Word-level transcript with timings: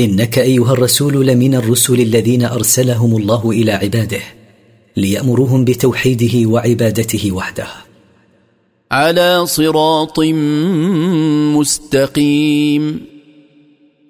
انك 0.00 0.38
ايها 0.38 0.72
الرسول 0.72 1.26
لمن 1.26 1.54
الرسل 1.54 2.00
الذين 2.00 2.42
ارسلهم 2.44 3.16
الله 3.16 3.50
الى 3.50 3.72
عباده 3.72 4.20
ليامروهم 4.96 5.64
بتوحيده 5.64 6.48
وعبادته 6.48 7.32
وحده 7.32 7.66
على 8.90 9.46
صراط 9.46 10.18
مستقيم 12.00 13.00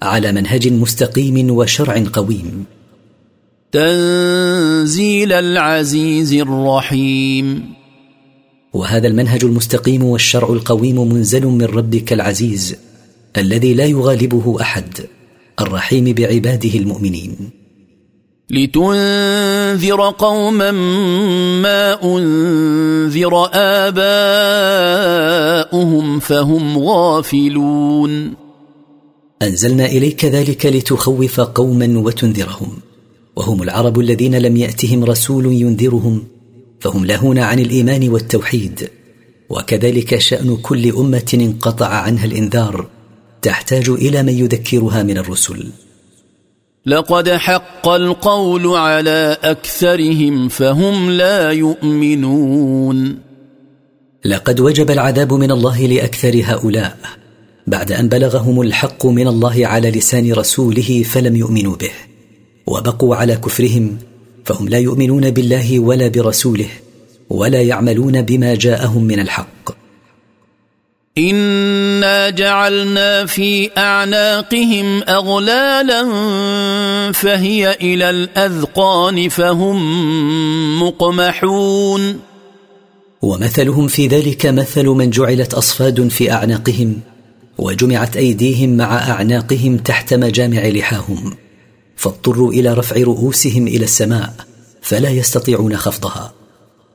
على 0.03 0.33
منهج 0.33 0.69
مستقيم 0.69 1.51
وشرع 1.51 2.05
قويم 2.13 2.65
تنزيل 3.73 5.33
العزيز 5.33 6.33
الرحيم 6.35 7.73
وهذا 8.73 9.09
المنهج 9.09 9.45
المستقيم 9.45 10.05
والشرع 10.05 10.49
القويم 10.53 11.09
منزل 11.13 11.47
من 11.47 11.63
ربك 11.65 12.13
العزيز 12.13 12.77
الذي 13.37 13.75
لا 13.75 13.85
يغالبه 13.87 14.57
احد 14.61 14.95
الرحيم 15.61 16.13
بعباده 16.15 16.75
المؤمنين 16.75 17.37
لتنذر 18.51 20.11
قوما 20.11 20.71
ما 21.63 22.03
انذر 22.17 23.49
اباؤهم 23.55 26.19
فهم 26.19 26.79
غافلون 26.79 28.35
انزلنا 29.43 29.87
اليك 29.87 30.25
ذلك 30.25 30.67
لتخوف 30.67 31.41
قوما 31.41 31.99
وتنذرهم 31.99 32.69
وهم 33.37 33.63
العرب 33.63 33.99
الذين 34.01 34.37
لم 34.39 34.57
ياتهم 34.57 35.05
رسول 35.05 35.47
ينذرهم 35.47 36.23
فهم 36.81 37.05
لاهون 37.05 37.39
عن 37.39 37.59
الايمان 37.59 38.09
والتوحيد 38.09 38.89
وكذلك 39.49 40.19
شان 40.19 40.57
كل 40.57 40.91
امه 40.95 41.29
انقطع 41.35 41.87
عنها 41.87 42.25
الانذار 42.25 42.89
تحتاج 43.43 43.89
الى 43.89 44.23
من 44.23 44.33
يذكرها 44.39 45.03
من 45.03 45.19
الرسل 45.19 45.69
لقد 46.87 47.31
حق 47.31 47.89
القول 47.89 48.67
على 48.67 49.37
اكثرهم 49.43 50.49
فهم 50.49 51.11
لا 51.11 51.51
يؤمنون 51.51 53.19
لقد 54.25 54.61
وجب 54.61 54.91
العذاب 54.91 55.33
من 55.33 55.51
الله 55.51 55.87
لاكثر 55.87 56.43
هؤلاء 56.45 56.97
بعد 57.67 57.93
ان 57.93 58.09
بلغهم 58.09 58.61
الحق 58.61 59.07
من 59.07 59.29
الله 59.29 59.67
على 59.67 59.91
لسان 59.91 60.33
رسوله 60.33 61.03
فلم 61.03 61.37
يؤمنوا 61.37 61.77
به 61.77 61.91
وبقوا 62.67 63.17
على 63.17 63.37
كفرهم 63.37 63.99
فهم 64.45 64.69
لا 64.69 64.79
يؤمنون 64.79 65.31
بالله 65.31 65.81
ولا 65.81 66.09
برسوله 66.09 66.69
ولا 67.31 67.63
يعملون 67.63 68.23
بما 68.23 68.55
جاءهم 68.55 69.05
من 69.05 69.21
الحق 69.21 69.83
انا 71.19 72.31
جعلنا 72.31 73.27
في 73.27 73.71
اعناقهم 73.79 75.03
اغلالا 75.03 76.03
فهي 77.13 77.75
الى 77.81 78.11
الاذقان 78.11 79.29
فهم 79.29 80.83
مقمحون 80.83 82.21
ومثلهم 83.23 83.87
في 83.89 84.07
ذلك 84.07 84.47
مثل 84.47 84.87
من 84.87 85.11
جعلت 85.11 85.55
اصفاد 85.55 86.09
في 86.09 86.33
اعناقهم 86.33 87.01
وجمعت 87.59 88.17
ايديهم 88.17 88.77
مع 88.77 88.99
اعناقهم 89.11 89.77
تحت 89.77 90.15
مجامع 90.15 90.63
لحاهم 90.67 91.35
فاضطروا 92.03 92.53
الى 92.53 92.75
رفع 92.75 92.97
رؤوسهم 92.97 93.67
الى 93.67 93.85
السماء 93.85 94.33
فلا 94.83 95.11
يستطيعون 95.11 95.77
خفضها 95.77 96.33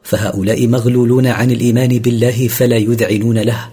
فهؤلاء 0.03 0.67
مغلولون 0.67 1.27
عن 1.27 1.51
الايمان 1.51 1.99
بالله 1.99 2.47
فلا 2.47 2.75
يذعنون 2.77 3.37
له 3.39 3.69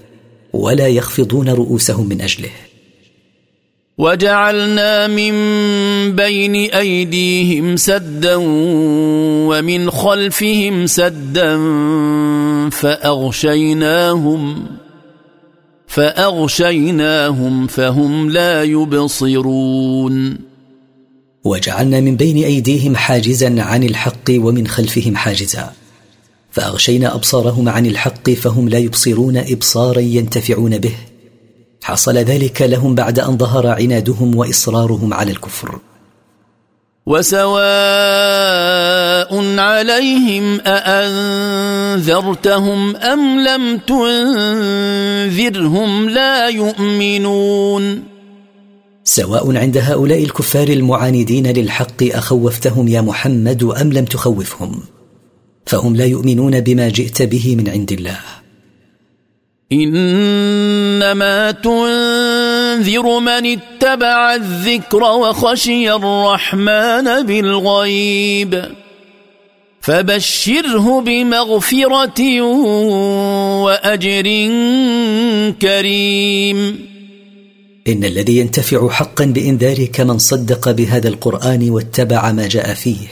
ولا 0.52 0.86
يخفضون 0.88 1.48
رؤوسهم 1.48 2.08
من 2.08 2.20
اجله 2.20 2.50
وجعلنا 3.98 5.06
من 5.06 5.32
بين 6.16 6.54
ايديهم 6.54 7.76
سدا 7.76 8.36
ومن 9.48 9.90
خلفهم 9.90 10.86
سدا 10.86 11.56
فاغشيناهم 12.70 14.66
فاغشيناهم 15.86 17.66
فهم 17.66 18.30
لا 18.30 18.62
يبصرون 18.62 20.53
وجعلنا 21.44 22.00
من 22.00 22.16
بين 22.16 22.44
أيديهم 22.44 22.96
حاجزا 22.96 23.60
عن 23.62 23.82
الحق 23.84 24.30
ومن 24.30 24.66
خلفهم 24.68 25.16
حاجزا 25.16 25.72
فأغشينا 26.52 27.14
أبصارهم 27.14 27.68
عن 27.68 27.86
الحق 27.86 28.30
فهم 28.30 28.68
لا 28.68 28.78
يبصرون 28.78 29.36
إبصارا 29.36 30.00
ينتفعون 30.00 30.78
به 30.78 30.94
حصل 31.82 32.14
ذلك 32.16 32.62
لهم 32.62 32.94
بعد 32.94 33.18
أن 33.18 33.38
ظهر 33.38 33.66
عنادهم 33.66 34.36
وإصرارهم 34.36 35.14
على 35.14 35.30
الكفر 35.30 35.78
وسواء 37.06 39.44
عليهم 39.58 40.60
أأنذرتهم 40.66 42.96
أم 42.96 43.40
لم 43.40 43.78
تنذرهم 43.78 46.08
لا 46.08 46.48
يؤمنون 46.48 48.13
سواء 49.06 49.56
عند 49.56 49.76
هؤلاء 49.78 50.22
الكفار 50.24 50.68
المعاندين 50.68 51.46
للحق 51.46 52.02
اخوفتهم 52.02 52.88
يا 52.88 53.00
محمد 53.00 53.62
ام 53.80 53.92
لم 53.92 54.04
تخوفهم 54.04 54.80
فهم 55.66 55.96
لا 55.96 56.04
يؤمنون 56.04 56.60
بما 56.60 56.88
جئت 56.88 57.22
به 57.22 57.56
من 57.58 57.68
عند 57.68 57.92
الله 57.92 58.18
انما 59.72 61.50
تنذر 61.50 63.18
من 63.18 63.46
اتبع 63.58 64.34
الذكر 64.34 65.02
وخشي 65.02 65.92
الرحمن 65.92 67.26
بالغيب 67.26 68.68
فبشره 69.80 71.00
بمغفره 71.00 72.40
واجر 73.62 74.22
كريم 75.62 76.93
ان 77.88 78.04
الذي 78.04 78.36
ينتفع 78.38 78.88
حقا 78.88 79.24
بانذارك 79.24 80.00
من 80.00 80.18
صدق 80.18 80.70
بهذا 80.70 81.08
القران 81.08 81.70
واتبع 81.70 82.32
ما 82.32 82.48
جاء 82.48 82.74
فيه 82.74 83.06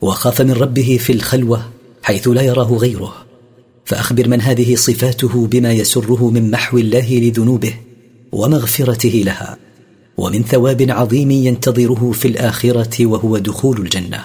وخاف 0.00 0.42
من 0.42 0.52
ربه 0.52 0.98
في 1.00 1.12
الخلوه 1.12 1.62
حيث 2.02 2.28
لا 2.28 2.42
يراه 2.42 2.72
غيره 2.72 3.14
فاخبر 3.84 4.28
من 4.28 4.40
هذه 4.40 4.74
صفاته 4.74 5.46
بما 5.46 5.72
يسره 5.72 6.30
من 6.30 6.50
محو 6.50 6.78
الله 6.78 7.18
لذنوبه 7.22 7.74
ومغفرته 8.32 9.22
لها 9.26 9.56
ومن 10.16 10.42
ثواب 10.44 10.86
عظيم 10.90 11.30
ينتظره 11.30 12.12
في 12.12 12.28
الاخره 12.28 13.06
وهو 13.06 13.38
دخول 13.38 13.78
الجنه 13.80 14.22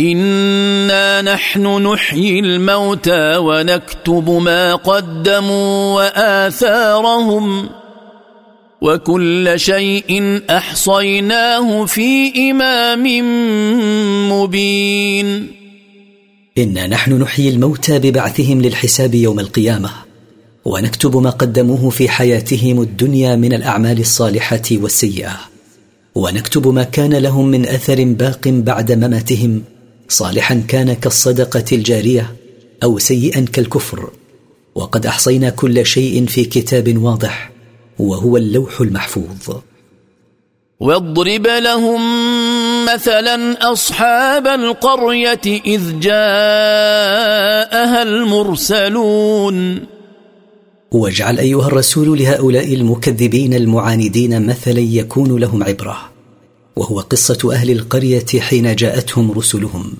انا 0.00 1.22
نحن 1.22 1.66
نحيي 1.92 2.38
الموتى 2.38 3.36
ونكتب 3.36 4.30
ما 4.30 4.74
قدموا 4.74 5.94
واثارهم 5.94 7.68
وكل 8.84 9.52
شيء 9.56 10.40
احصيناه 10.50 11.84
في 11.86 12.32
امام 12.50 13.02
مبين 14.32 15.46
انا 16.58 16.86
نحن 16.86 17.12
نحيي 17.20 17.48
الموتى 17.48 17.98
ببعثهم 17.98 18.62
للحساب 18.62 19.14
يوم 19.14 19.40
القيامه 19.40 19.90
ونكتب 20.64 21.16
ما 21.16 21.30
قدموه 21.30 21.90
في 21.90 22.08
حياتهم 22.08 22.80
الدنيا 22.82 23.36
من 23.36 23.52
الاعمال 23.52 24.00
الصالحه 24.00 24.62
والسيئه 24.72 25.40
ونكتب 26.14 26.66
ما 26.68 26.82
كان 26.82 27.14
لهم 27.14 27.46
من 27.48 27.66
اثر 27.66 28.04
باق 28.04 28.48
بعد 28.48 28.92
مماتهم 28.92 29.62
صالحا 30.08 30.62
كان 30.68 30.92
كالصدقه 30.94 31.64
الجاريه 31.72 32.34
او 32.82 32.98
سيئا 32.98 33.40
كالكفر 33.52 34.10
وقد 34.74 35.06
احصينا 35.06 35.50
كل 35.50 35.86
شيء 35.86 36.26
في 36.26 36.44
كتاب 36.44 36.98
واضح 37.02 37.53
وهو 37.98 38.36
اللوح 38.36 38.80
المحفوظ 38.80 39.56
واضرب 40.80 41.46
لهم 41.46 42.00
مثلا 42.94 43.56
اصحاب 43.72 44.46
القريه 44.46 45.40
اذ 45.66 45.98
جاءها 46.00 48.02
المرسلون 48.02 49.80
واجعل 50.90 51.38
ايها 51.38 51.66
الرسول 51.66 52.18
لهؤلاء 52.18 52.74
المكذبين 52.74 53.54
المعاندين 53.54 54.46
مثلا 54.46 54.80
يكون 54.80 55.40
لهم 55.40 55.64
عبره 55.64 56.10
وهو 56.76 57.00
قصه 57.00 57.50
اهل 57.52 57.70
القريه 57.70 58.26
حين 58.40 58.76
جاءتهم 58.76 59.32
رسلهم 59.32 59.92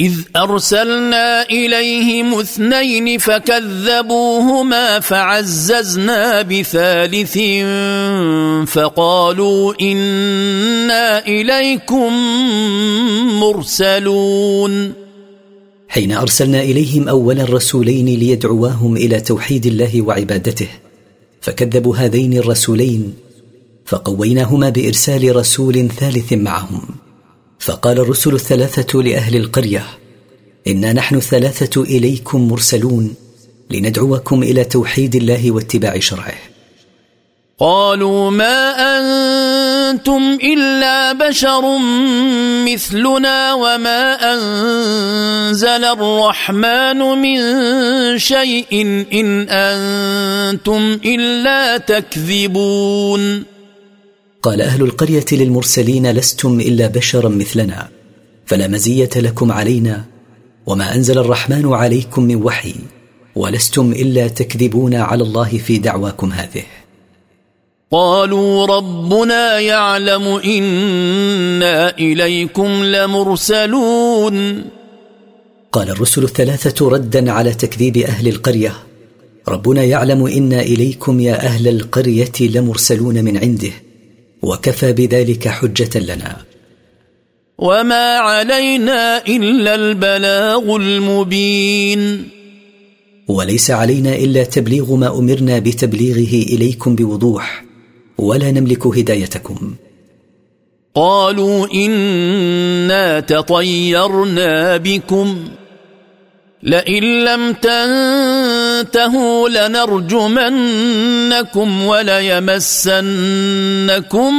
إذ 0.00 0.14
أرسلنا 0.36 1.42
إليهم 1.42 2.34
اثنين 2.40 3.18
فكذبوهما 3.18 5.00
فعززنا 5.00 6.42
بثالث 6.42 7.38
فقالوا 8.70 9.74
إنا 9.80 11.26
إليكم 11.26 12.12
مرسلون 13.40 14.92
حين 15.88 16.12
أرسلنا 16.12 16.62
إليهم 16.62 17.08
أولا 17.08 17.42
الرسولين 17.42 18.06
ليدعواهم 18.06 18.96
إلى 18.96 19.20
توحيد 19.20 19.66
الله 19.66 20.02
وعبادته 20.02 20.68
فكذبوا 21.40 21.96
هذين 21.96 22.32
الرسولين 22.38 23.14
فقويناهما 23.84 24.68
بإرسال 24.68 25.36
رسول 25.36 25.88
ثالث 26.00 26.32
معهم 26.32 26.80
فقال 27.62 27.98
الرسل 27.98 28.34
الثلاثه 28.34 29.02
لاهل 29.02 29.36
القريه 29.36 29.86
انا 30.66 30.92
نحن 30.92 31.14
الثلاثه 31.16 31.82
اليكم 31.82 32.48
مرسلون 32.48 33.14
لندعوكم 33.70 34.42
الى 34.42 34.64
توحيد 34.64 35.14
الله 35.14 35.50
واتباع 35.50 35.98
شرعه 35.98 36.34
قالوا 37.58 38.30
ما 38.30 38.74
انتم 39.90 40.38
الا 40.42 41.12
بشر 41.12 41.78
مثلنا 42.66 43.54
وما 43.54 44.32
انزل 44.34 45.84
الرحمن 45.84 46.98
من 46.98 47.38
شيء 48.18 48.66
ان 49.12 49.48
انتم 49.50 50.98
الا 51.04 51.78
تكذبون 51.78 53.51
قال 54.42 54.60
اهل 54.62 54.82
القريه 54.82 55.24
للمرسلين 55.32 56.10
لستم 56.10 56.60
الا 56.60 56.86
بشرا 56.86 57.28
مثلنا 57.28 57.88
فلا 58.46 58.68
مزيه 58.68 59.08
لكم 59.16 59.52
علينا 59.52 60.04
وما 60.66 60.94
انزل 60.94 61.18
الرحمن 61.18 61.74
عليكم 61.74 62.22
من 62.24 62.36
وحي 62.42 62.74
ولستم 63.36 63.92
الا 63.92 64.28
تكذبون 64.28 64.94
على 64.94 65.22
الله 65.22 65.48
في 65.58 65.78
دعواكم 65.78 66.32
هذه 66.32 66.62
قالوا 67.90 68.66
ربنا 68.66 69.58
يعلم 69.60 70.22
انا 70.26 71.98
اليكم 71.98 72.66
لمرسلون 72.84 74.64
قال 75.72 75.90
الرسل 75.90 76.24
الثلاثه 76.24 76.88
ردا 76.88 77.30
على 77.30 77.54
تكذيب 77.54 77.96
اهل 77.96 78.28
القريه 78.28 78.74
ربنا 79.48 79.84
يعلم 79.84 80.26
انا 80.26 80.60
اليكم 80.62 81.20
يا 81.20 81.34
اهل 81.46 81.68
القريه 81.68 82.32
لمرسلون 82.40 83.24
من 83.24 83.36
عنده 83.38 83.70
وكفى 84.42 84.92
بذلك 84.92 85.48
حجه 85.48 85.98
لنا 85.98 86.36
وما 87.58 88.16
علينا 88.16 89.18
الا 89.26 89.74
البلاغ 89.74 90.76
المبين 90.76 92.28
وليس 93.28 93.70
علينا 93.70 94.14
الا 94.16 94.44
تبليغ 94.44 94.94
ما 94.94 95.18
امرنا 95.18 95.58
بتبليغه 95.58 96.42
اليكم 96.48 96.96
بوضوح 96.96 97.64
ولا 98.18 98.50
نملك 98.50 98.86
هدايتكم 98.86 99.74
قالوا 100.94 101.66
انا 101.74 103.20
تطيرنا 103.20 104.76
بكم 104.76 105.44
لئن 106.62 107.24
لم 107.24 107.52
تنتهوا 107.52 108.61
تنتهوا 108.82 109.48
لنرجمنكم 109.68 111.82
وليمسنكم 111.82 114.34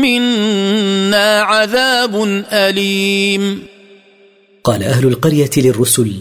منا 0.00 1.40
عذاب 1.40 2.44
أليم 2.52 3.62
قال 4.64 4.82
أهل 4.82 5.06
القرية 5.06 5.50
للرسل 5.56 6.12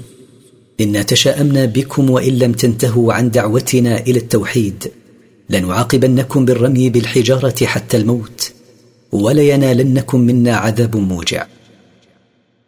إنا 0.82 1.02
تشاءمنا 1.02 1.66
بكم 1.66 2.10
وإن 2.10 2.38
لم 2.40 2.54
تنتهوا 2.54 3.14
عن 3.14 3.30
دعوتنا 3.32 3.98
إلى 4.00 4.20
التوحيد 4.20 4.92
لنعاقبنكم 5.50 6.46
بالرمي 6.46 6.90
بالحجارة 6.90 7.66
حتى 7.66 7.98
الموت 7.98 8.52
ولينالنكم 9.12 10.20
منا 10.22 10.56
عذاب 10.58 10.98
موجع 10.98 11.46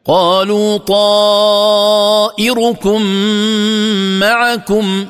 قالوا 0.10 0.78
طائركم 0.78 3.02
معكم 4.20 5.06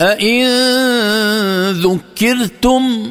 أئن 0.00 0.44
ذكرتم 1.70 3.06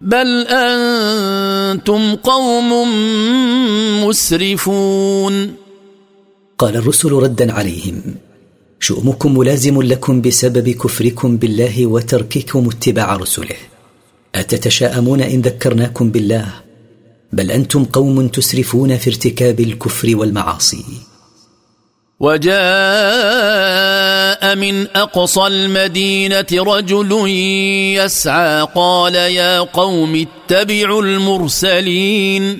بل 0.00 0.46
أنتم 0.48 2.14
قوم 2.14 2.72
مسرفون 4.08 5.52
قال 6.58 6.76
الرسل 6.76 7.12
ردا 7.12 7.52
عليهم 7.52 8.02
شؤمكم 8.80 9.38
ملازم 9.38 9.82
لكم 9.82 10.20
بسبب 10.20 10.68
كفركم 10.68 11.36
بالله 11.36 11.86
وترككم 11.86 12.66
اتباع 12.68 13.16
رسله 13.16 13.56
أتتشاءمون 14.34 15.20
إن 15.20 15.40
ذكرناكم 15.40 16.10
بالله 16.10 16.67
بل 17.32 17.50
انتم 17.50 17.84
قوم 17.84 18.28
تسرفون 18.28 18.96
في 18.96 19.10
ارتكاب 19.10 19.60
الكفر 19.60 20.16
والمعاصي 20.16 20.84
وجاء 22.20 24.56
من 24.56 24.86
اقصى 24.86 25.46
المدينه 25.46 26.46
رجل 26.52 27.28
يسعى 27.96 28.66
قال 28.74 29.14
يا 29.14 29.60
قوم 29.60 30.26
اتبعوا 30.26 31.02
المرسلين 31.02 32.58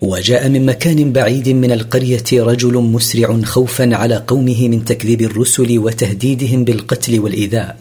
وجاء 0.00 0.48
من 0.48 0.66
مكان 0.66 1.12
بعيد 1.12 1.48
من 1.48 1.72
القريه 1.72 2.24
رجل 2.32 2.74
مسرع 2.74 3.40
خوفا 3.44 3.96
على 3.96 4.24
قومه 4.26 4.68
من 4.68 4.84
تكذيب 4.84 5.20
الرسل 5.20 5.78
وتهديدهم 5.78 6.64
بالقتل 6.64 7.20
والايذاء 7.20 7.76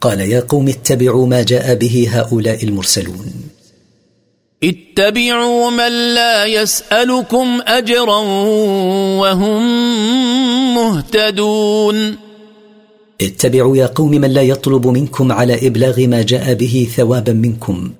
قال 0.00 0.20
يا 0.20 0.40
قوم 0.40 0.68
اتبعوا 0.68 1.26
ما 1.26 1.42
جاء 1.42 1.74
به 1.74 2.06
هؤلاء 2.12 2.64
المرسلون 2.64 3.26
اتبعوا 4.64 5.70
من 5.70 6.14
لا 6.14 6.44
يسألكم 6.46 7.60
أجرا 7.66 8.16
وهم 9.18 9.64
مهتدون 10.74 12.16
اتبعوا 13.20 13.76
يا 13.76 13.86
قوم 13.86 14.10
من 14.10 14.30
لا 14.30 14.42
يطلب 14.42 14.86
منكم 14.86 15.32
على 15.32 15.66
إبلاغ 15.66 16.06
ما 16.06 16.22
جاء 16.22 16.54
به 16.54 16.88
ثوابا 16.96 17.32
منكم 17.32 17.92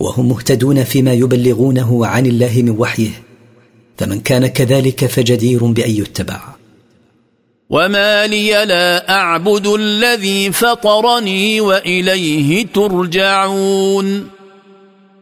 وهم 0.00 0.28
مهتدون 0.28 0.84
فيما 0.84 1.12
يبلغونه 1.12 2.06
عن 2.06 2.26
الله 2.26 2.52
من 2.56 2.70
وحيه 2.70 3.10
فمن 3.98 4.20
كان 4.20 4.46
كذلك 4.46 5.06
فجدير 5.06 5.64
بأن 5.66 5.90
يتبع 5.90 6.40
وما 7.70 8.26
لي 8.26 8.50
لا 8.64 9.10
أعبد 9.10 9.66
الذي 9.66 10.52
فطرني 10.52 11.60
وإليه 11.60 12.66
ترجعون 12.66 14.28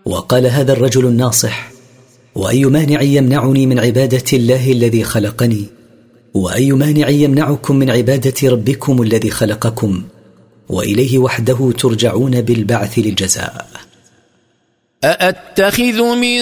وقال 0.05 0.47
هذا 0.47 0.73
الرجل 0.73 1.07
الناصح 1.07 1.71
واي 2.35 2.65
مانع 2.65 3.01
يمنعني 3.03 3.67
من 3.67 3.79
عباده 3.79 4.25
الله 4.33 4.73
الذي 4.73 5.05
خلقني 5.05 5.65
واي 6.35 6.73
مانع 6.73 7.09
يمنعكم 7.09 7.77
من 7.77 7.91
عباده 7.91 8.35
ربكم 8.49 9.03
الذي 9.03 9.31
خلقكم 9.31 10.03
واليه 10.69 11.19
وحده 11.19 11.73
ترجعون 11.79 12.41
بالبعث 12.41 12.99
للجزاء 12.99 13.67
أأتخذ 15.05 16.03
من 16.17 16.39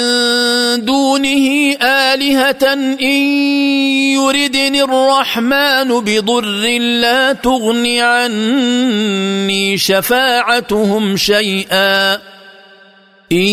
دونه 0.84 1.72
آلهة 2.14 2.72
إن 3.00 3.32
يردني 4.14 4.82
الرحمن 4.82 6.00
بضر 6.00 6.40
لا 6.80 7.32
تغن 7.32 7.86
عني 7.98 9.78
شفاعتهم 9.78 11.16
شيئا 11.16 12.18
إن 13.32 13.46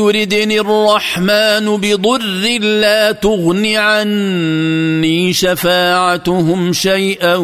يردني 0.00 0.60
الرحمن 0.60 1.76
بضر 1.76 2.40
لا 2.60 3.12
تغن 3.12 3.66
عني 3.66 5.32
شفاعتهم 5.32 6.72
شيئا 6.72 7.36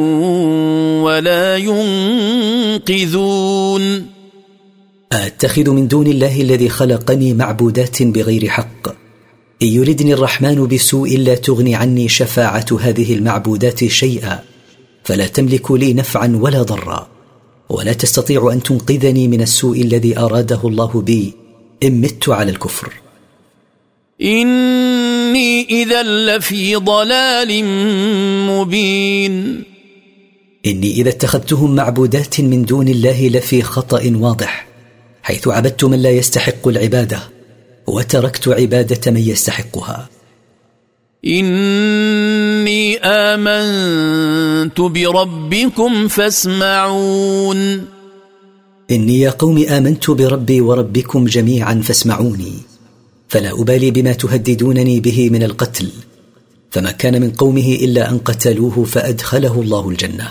ولا 1.02 1.56
ينقذون 1.56 4.06
أتخذ 5.12 5.70
من 5.70 5.88
دون 5.88 6.06
الله 6.06 6.40
الذي 6.40 6.68
خلقني 6.68 7.34
معبودات 7.34 8.02
بغير 8.02 8.48
حق 8.48 8.88
إن 9.62 9.66
يردني 9.68 10.14
الرحمن 10.14 10.66
بسوء 10.66 11.16
لا 11.18 11.34
تغني 11.34 11.74
عني 11.74 12.08
شفاعة 12.08 12.66
هذه 12.80 13.14
المعبودات 13.14 13.84
شيئا 13.84 14.38
فلا 15.04 15.26
تملك 15.26 15.70
لي 15.72 15.92
نفعا 15.94 16.38
ولا 16.40 16.62
ضرا 16.62 17.13
ولا 17.74 17.92
تستطيع 17.92 18.50
ان 18.52 18.62
تنقذني 18.62 19.28
من 19.28 19.40
السوء 19.42 19.80
الذي 19.82 20.18
اراده 20.18 20.60
الله 20.64 21.00
بي 21.02 21.32
ان 21.82 22.00
مت 22.00 22.28
على 22.28 22.50
الكفر 22.50 22.92
اني 24.22 25.66
اذا 25.82 26.02
لفي 26.02 26.76
ضلال 26.76 27.64
مبين 28.48 29.62
اني 30.66 30.90
اذا 30.90 31.08
اتخذتهم 31.08 31.74
معبودات 31.74 32.40
من 32.40 32.64
دون 32.64 32.88
الله 32.88 33.28
لفي 33.28 33.62
خطا 33.62 34.12
واضح 34.16 34.66
حيث 35.22 35.48
عبدت 35.48 35.84
من 35.84 36.02
لا 36.02 36.10
يستحق 36.10 36.68
العباده 36.68 37.20
وتركت 37.88 38.48
عباده 38.48 39.10
من 39.10 39.28
يستحقها 39.28 40.08
إني 41.26 42.96
آمنت 42.98 44.80
بربكم 44.80 46.08
فاسمعون 46.08 47.86
إني 48.90 49.20
يا 49.20 49.30
قوم 49.30 49.58
آمنت 49.62 50.10
بربي 50.10 50.60
وربكم 50.60 51.24
جميعا 51.24 51.80
فاسمعوني 51.84 52.52
فلا 53.28 53.60
أبالي 53.62 53.90
بما 53.90 54.12
تهددونني 54.12 55.00
به 55.00 55.30
من 55.30 55.42
القتل 55.42 55.88
فما 56.70 56.90
كان 56.90 57.22
من 57.22 57.30
قومه 57.30 57.74
إلا 57.82 58.10
أن 58.10 58.18
قتلوه 58.18 58.84
فأدخله 58.84 59.60
الله 59.60 59.88
الجنة 59.88 60.28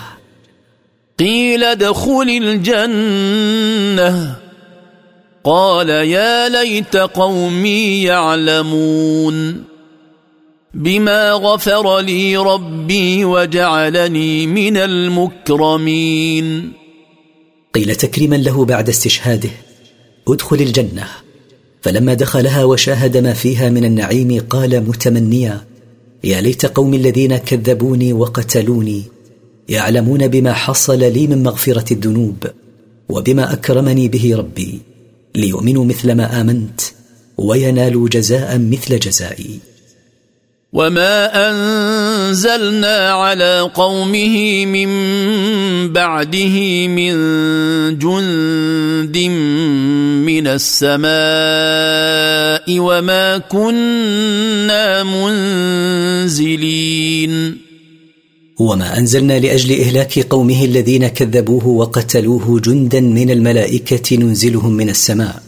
قيل 1.18 1.64
ادخل 1.64 2.40
الجنة 2.42 4.36
قال 5.44 5.88
يا 5.88 6.48
ليت 6.48 6.96
قومي 6.96 8.02
يعلمون 8.02 9.64
بما 10.74 11.30
غفر 11.32 12.00
لي 12.00 12.36
ربي 12.36 13.24
وجعلني 13.24 14.46
من 14.46 14.76
المكرمين 14.76 16.72
قيل 17.74 17.96
تكريما 17.96 18.36
له 18.36 18.64
بعد 18.64 18.88
استشهاده 18.88 19.48
ادخل 20.28 20.56
الجنه 20.56 21.06
فلما 21.82 22.14
دخلها 22.14 22.64
وشاهد 22.64 23.16
ما 23.16 23.32
فيها 23.32 23.70
من 23.70 23.84
النعيم 23.84 24.40
قال 24.50 24.80
متمنيا 24.88 25.60
يا 26.24 26.40
ليت 26.40 26.66
قوم 26.66 26.94
الذين 26.94 27.36
كذبوني 27.36 28.12
وقتلوني 28.12 29.02
يعلمون 29.68 30.28
بما 30.28 30.52
حصل 30.52 30.98
لي 30.98 31.26
من 31.26 31.42
مغفره 31.42 31.92
الذنوب 31.92 32.44
وبما 33.08 33.52
اكرمني 33.52 34.08
به 34.08 34.36
ربي 34.36 34.78
ليؤمنوا 35.36 35.84
مثل 35.84 36.12
ما 36.12 36.40
امنت 36.40 36.80
وينالوا 37.38 38.08
جزاء 38.08 38.58
مثل 38.58 38.98
جزائي 38.98 39.58
وما 40.74 41.30
انزلنا 41.50 43.08
على 43.10 43.60
قومه 43.74 44.66
من 44.66 44.88
بعده 45.92 46.88
من 46.88 47.12
جند 47.98 49.18
من 50.26 50.46
السماء 50.46 52.66
وما 52.78 53.38
كنا 53.38 55.02
منزلين 55.02 57.58
وما 58.58 58.98
انزلنا 58.98 59.38
لاجل 59.40 59.80
اهلاك 59.80 60.18
قومه 60.18 60.64
الذين 60.64 61.08
كذبوه 61.08 61.66
وقتلوه 61.66 62.60
جندا 62.60 63.00
من 63.00 63.30
الملائكه 63.30 64.16
ننزلهم 64.16 64.72
من 64.74 64.88
السماء 64.90 65.42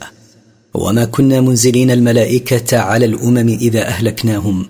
وما 0.74 1.04
كنا 1.04 1.40
منزلين 1.40 1.90
الملائكه 1.90 2.78
على 2.78 3.04
الامم 3.06 3.48
اذا 3.48 3.82
اهلكناهم 3.86 4.66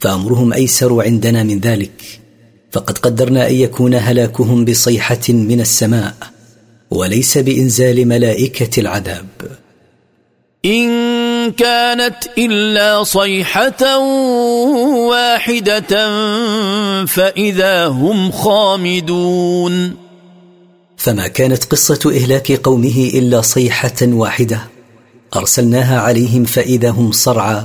فامرهم 0.00 0.52
ايسر 0.52 1.02
عندنا 1.04 1.42
من 1.42 1.60
ذلك 1.60 2.20
فقد 2.72 2.98
قدرنا 2.98 3.48
ان 3.50 3.54
يكون 3.54 3.94
هلاكهم 3.94 4.64
بصيحه 4.64 5.20
من 5.28 5.60
السماء 5.60 6.14
وليس 6.90 7.38
بانزال 7.38 8.08
ملائكه 8.08 8.80
العذاب 8.80 9.26
إن 10.64 11.08
كانت 11.52 12.14
الا 12.38 13.04
صيحه 13.04 13.98
واحده 15.08 15.84
فاذا 17.04 17.86
هم 17.86 18.30
خامدون 18.30 19.94
فما 20.96 21.28
كانت 21.28 21.64
قصه 21.64 22.12
اهلاك 22.16 22.52
قومه 22.52 23.10
الا 23.14 23.40
صيحه 23.40 23.96
واحده 24.02 24.66
ارسلناها 25.36 26.00
عليهم 26.00 26.44
فاذا 26.44 26.88
هم 26.90 27.12
صرعى 27.12 27.62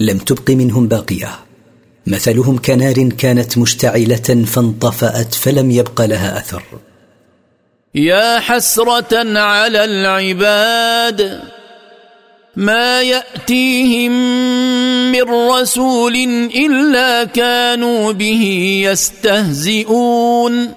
لم 0.00 0.18
تبق 0.18 0.50
منهم 0.50 0.88
باقيه 0.88 1.28
مثلهم 2.06 2.58
كنار 2.58 3.08
كانت 3.18 3.58
مشتعله 3.58 4.44
فانطفات 4.46 5.34
فلم 5.34 5.70
يبق 5.70 6.02
لها 6.02 6.38
اثر 6.38 6.62
يا 7.94 8.38
حسره 8.38 9.38
على 9.38 9.84
العباد 9.84 11.40
ما 12.56 13.02
ياتيهم 13.02 14.12
من 15.12 15.22
رسول 15.50 16.14
الا 16.54 17.24
كانوا 17.24 18.12
به 18.12 18.42
يستهزئون 18.92 20.74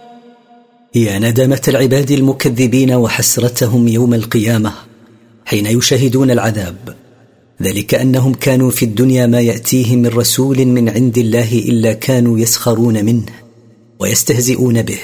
يا 0.95 1.19
ندامه 1.19 1.61
العباد 1.67 2.11
المكذبين 2.11 2.91
وحسرتهم 2.93 3.87
يوم 3.87 4.13
القيامه 4.13 4.71
حين 5.45 5.65
يشاهدون 5.65 6.31
العذاب 6.31 6.95
ذلك 7.61 7.95
انهم 7.95 8.33
كانوا 8.33 8.71
في 8.71 8.85
الدنيا 8.85 9.27
ما 9.27 9.39
ياتيهم 9.41 9.97
من 9.99 10.07
رسول 10.09 10.65
من 10.65 10.89
عند 10.89 11.17
الله 11.17 11.63
الا 11.69 11.93
كانوا 11.93 12.39
يسخرون 12.39 13.05
منه 13.05 13.25
ويستهزئون 13.99 14.81
به 14.81 14.99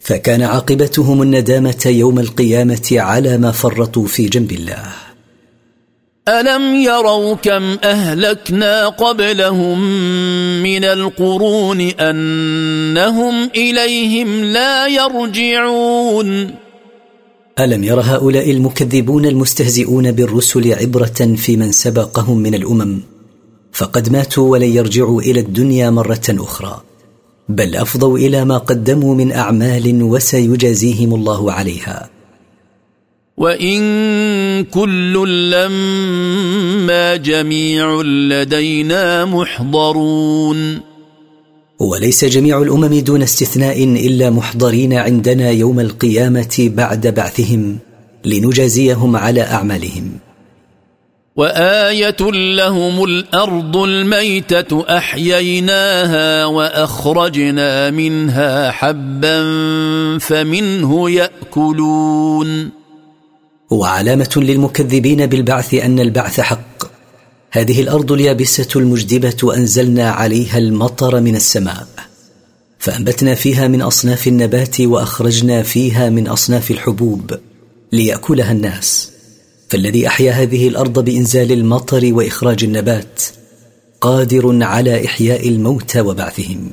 فكان 0.00 0.42
عاقبتهم 0.42 1.22
الندامه 1.22 1.82
يوم 1.86 2.18
القيامه 2.18 2.88
على 2.92 3.38
ما 3.38 3.52
فرطوا 3.52 4.06
في 4.06 4.26
جنب 4.26 4.52
الله 4.52 4.84
الم 6.28 6.76
يروا 6.76 7.34
كم 7.34 7.76
اهلكنا 7.84 8.88
قبلهم 8.88 9.84
من 10.62 10.84
القرون 10.84 11.80
انهم 11.80 13.50
اليهم 13.56 14.44
لا 14.44 14.86
يرجعون 14.86 16.52
ألم 17.60 17.84
ير 17.84 18.00
هؤلاء 18.00 18.50
المكذبون 18.50 19.26
المستهزئون 19.26 20.12
بالرسل 20.12 20.72
عبرة 20.74 21.34
في 21.36 21.56
من 21.56 21.72
سبقهم 21.72 22.38
من 22.38 22.54
الأمم 22.54 23.00
فقد 23.72 24.08
ماتوا 24.12 24.48
ولن 24.48 24.62
يرجعوا 24.74 25.22
إلى 25.22 25.40
الدنيا 25.40 25.90
مرة 25.90 26.20
أخرى 26.30 26.82
بل 27.48 27.76
أفضوا 27.76 28.18
إلى 28.18 28.44
ما 28.44 28.58
قدموا 28.58 29.14
من 29.14 29.32
أعمال 29.32 30.02
وسيجازيهم 30.02 31.14
الله 31.14 31.52
عليها 31.52 32.10
وان 33.36 33.80
كل 34.64 35.12
لما 35.50 37.16
جميع 37.16 38.00
لدينا 38.02 39.24
محضرون 39.24 40.80
وليس 41.78 42.24
جميع 42.24 42.62
الامم 42.62 42.86
دون 42.98 43.22
استثناء 43.22 43.84
الا 43.84 44.30
محضرين 44.30 44.92
عندنا 44.94 45.50
يوم 45.50 45.80
القيامه 45.80 46.70
بعد 46.74 47.06
بعثهم 47.06 47.78
لنجازيهم 48.24 49.16
على 49.16 49.42
اعمالهم 49.42 50.10
وايه 51.36 52.16
لهم 52.54 53.04
الارض 53.04 53.76
الميته 53.76 54.84
احييناها 54.98 56.44
واخرجنا 56.44 57.90
منها 57.90 58.70
حبا 58.70 59.38
فمنه 60.18 61.10
ياكلون 61.10 62.70
وعلامه 63.70 64.30
للمكذبين 64.36 65.26
بالبعث 65.26 65.74
ان 65.74 65.98
البعث 66.00 66.40
حق 66.40 66.77
هذه 67.50 67.80
الارض 67.80 68.12
اليابسه 68.12 68.68
المجدبه 68.76 69.54
انزلنا 69.56 70.10
عليها 70.10 70.58
المطر 70.58 71.20
من 71.20 71.36
السماء 71.36 71.86
فانبتنا 72.78 73.34
فيها 73.34 73.68
من 73.68 73.82
اصناف 73.82 74.28
النبات 74.28 74.80
واخرجنا 74.80 75.62
فيها 75.62 76.10
من 76.10 76.28
اصناف 76.28 76.70
الحبوب 76.70 77.38
لياكلها 77.92 78.52
الناس 78.52 79.10
فالذي 79.68 80.06
احيا 80.06 80.32
هذه 80.32 80.68
الارض 80.68 81.04
بانزال 81.04 81.52
المطر 81.52 82.14
واخراج 82.14 82.64
النبات 82.64 83.22
قادر 84.00 84.62
على 84.64 85.06
احياء 85.06 85.48
الموتى 85.48 86.00
وبعثهم 86.00 86.70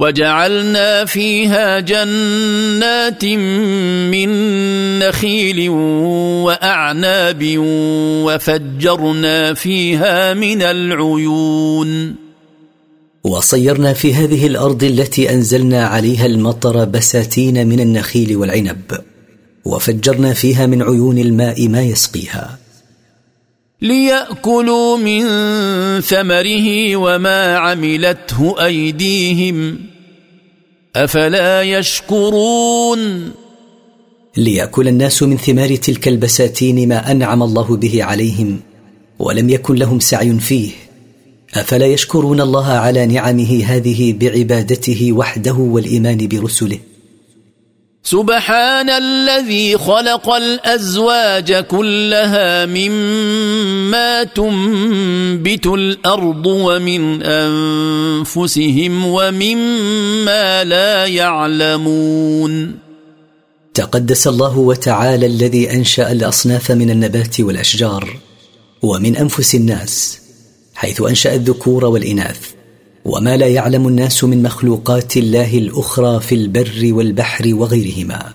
وجعلنا 0.00 1.04
فيها 1.04 1.80
جنات 1.80 3.24
من 4.10 4.28
نخيل 4.98 5.70
واعناب 6.44 7.54
وفجرنا 8.24 9.54
فيها 9.54 10.34
من 10.34 10.62
العيون 10.62 12.14
وصيرنا 13.24 13.92
في 13.92 14.14
هذه 14.14 14.46
الارض 14.46 14.84
التي 14.84 15.30
انزلنا 15.32 15.86
عليها 15.86 16.26
المطر 16.26 16.84
بساتين 16.84 17.68
من 17.68 17.80
النخيل 17.80 18.36
والعنب 18.36 18.80
وفجرنا 19.64 20.32
فيها 20.32 20.66
من 20.66 20.82
عيون 20.82 21.18
الماء 21.18 21.68
ما 21.68 21.82
يسقيها 21.82 22.58
لياكلوا 23.82 24.96
من 24.96 25.22
ثمره 26.00 26.96
وما 26.96 27.56
عملته 27.58 28.64
ايديهم 28.66 29.89
أفلا 30.96 31.62
يشكرون 31.62 33.30
ليأكل 34.36 34.88
الناس 34.88 35.22
من 35.22 35.36
ثمار 35.36 35.76
تلك 35.76 36.08
البساتين 36.08 36.88
ما 36.88 37.10
أنعم 37.10 37.42
الله 37.42 37.76
به 37.76 38.04
عليهم 38.04 38.60
ولم 39.18 39.50
يكن 39.50 39.74
لهم 39.74 40.00
سعي 40.00 40.38
فيه 40.38 40.70
أفلا 41.54 41.86
يشكرون 41.86 42.40
الله 42.40 42.66
على 42.68 43.06
نعمه 43.06 43.64
هذه 43.64 44.12
بعبادته 44.20 45.12
وحده 45.12 45.54
والإيمان 45.54 46.28
برسله 46.28 46.78
سبحان 48.02 48.90
الذي 48.90 49.78
خلق 49.78 50.30
الازواج 50.30 51.52
كلها 51.54 52.66
مما 52.66 54.24
تنبت 54.24 55.66
الارض 55.66 56.46
ومن 56.46 57.22
انفسهم 57.22 59.04
ومما 59.06 60.64
لا 60.64 61.06
يعلمون 61.06 62.76
تقدس 63.74 64.26
الله 64.26 64.58
وتعالى 64.58 65.26
الذي 65.26 65.72
انشا 65.72 66.12
الاصناف 66.12 66.70
من 66.72 66.90
النبات 66.90 67.40
والاشجار 67.40 68.16
ومن 68.82 69.16
انفس 69.16 69.54
الناس 69.54 70.18
حيث 70.74 71.00
انشا 71.02 71.34
الذكور 71.34 71.84
والاناث 71.84 72.38
وما 73.04 73.36
لا 73.36 73.46
يعلم 73.46 73.88
الناس 73.88 74.24
من 74.24 74.42
مخلوقات 74.42 75.16
الله 75.16 75.58
الاخرى 75.58 76.20
في 76.20 76.34
البر 76.34 76.88
والبحر 76.92 77.54
وغيرهما 77.54 78.32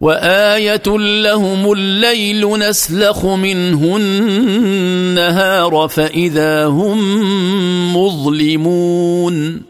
وايه 0.00 0.96
لهم 1.22 1.72
الليل 1.72 2.58
نسلخ 2.58 3.24
منه 3.26 3.96
النهار 3.96 5.88
فاذا 5.88 6.66
هم 6.66 7.96
مظلمون 7.96 9.62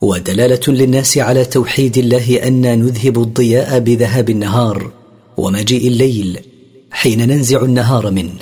ودلاله 0.00 0.60
للناس 0.68 1.18
على 1.18 1.44
توحيد 1.44 1.98
الله 1.98 2.40
انا 2.48 2.76
نذهب 2.76 3.22
الضياء 3.22 3.78
بذهاب 3.78 4.30
النهار 4.30 4.90
ومجيء 5.36 5.88
الليل 5.88 6.38
حين 6.90 7.28
ننزع 7.28 7.62
النهار 7.62 8.10
منه 8.10 8.32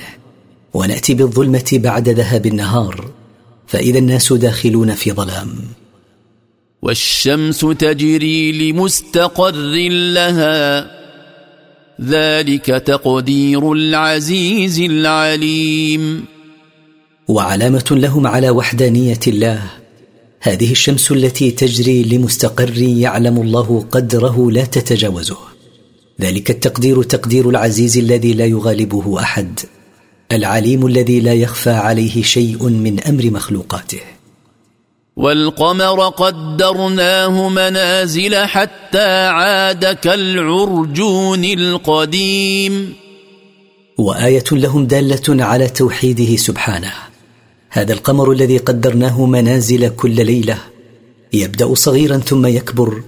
وناتي 0.75 1.15
بالظلمه 1.15 1.71
بعد 1.73 2.09
ذهاب 2.09 2.47
النهار 2.47 3.11
فاذا 3.67 3.99
الناس 3.99 4.33
داخلون 4.33 4.95
في 4.95 5.13
ظلام 5.13 5.55
والشمس 6.83 7.59
تجري 7.61 8.71
لمستقر 8.73 9.55
لها 10.13 10.87
ذلك 12.01 12.65
تقدير 12.67 13.73
العزيز 13.73 14.81
العليم 14.81 16.25
وعلامه 17.29 17.85
لهم 17.91 18.27
على 18.27 18.51
وحدانيه 18.51 19.21
الله 19.27 19.63
هذه 20.41 20.73
الشمس 20.73 21.13
التي 21.13 21.51
تجري 21.51 22.03
لمستقر 22.03 22.79
يعلم 22.79 23.43
الله 23.43 23.87
قدره 23.91 24.51
لا 24.51 24.65
تتجاوزه 24.65 25.39
ذلك 26.21 26.51
التقدير 26.51 27.03
تقدير 27.03 27.49
العزيز 27.49 27.99
الذي 27.99 28.35
لا 28.35 28.47
يغالبه 28.47 29.21
احد 29.21 29.61
العليم 30.33 30.87
الذي 30.87 31.21
لا 31.21 31.35
يخفى 31.35 31.71
عليه 31.71 32.23
شيء 32.23 32.69
من 32.69 33.01
امر 33.01 33.25
مخلوقاته 33.25 34.01
والقمر 35.17 36.09
قدرناه 36.09 37.49
منازل 37.49 38.37
حتى 38.47 39.09
عاد 39.27 39.87
كالعرجون 39.87 41.45
القديم 41.45 42.93
وايه 43.99 44.45
لهم 44.53 44.87
داله 44.87 45.45
على 45.45 45.69
توحيده 45.69 46.37
سبحانه 46.37 46.93
هذا 47.71 47.93
القمر 47.93 48.33
الذي 48.33 48.57
قدرناه 48.59 49.27
منازل 49.27 49.89
كل 49.89 50.27
ليله 50.27 50.59
يبدا 51.33 51.75
صغيرا 51.75 52.17
ثم 52.19 52.47
يكبر 52.47 53.03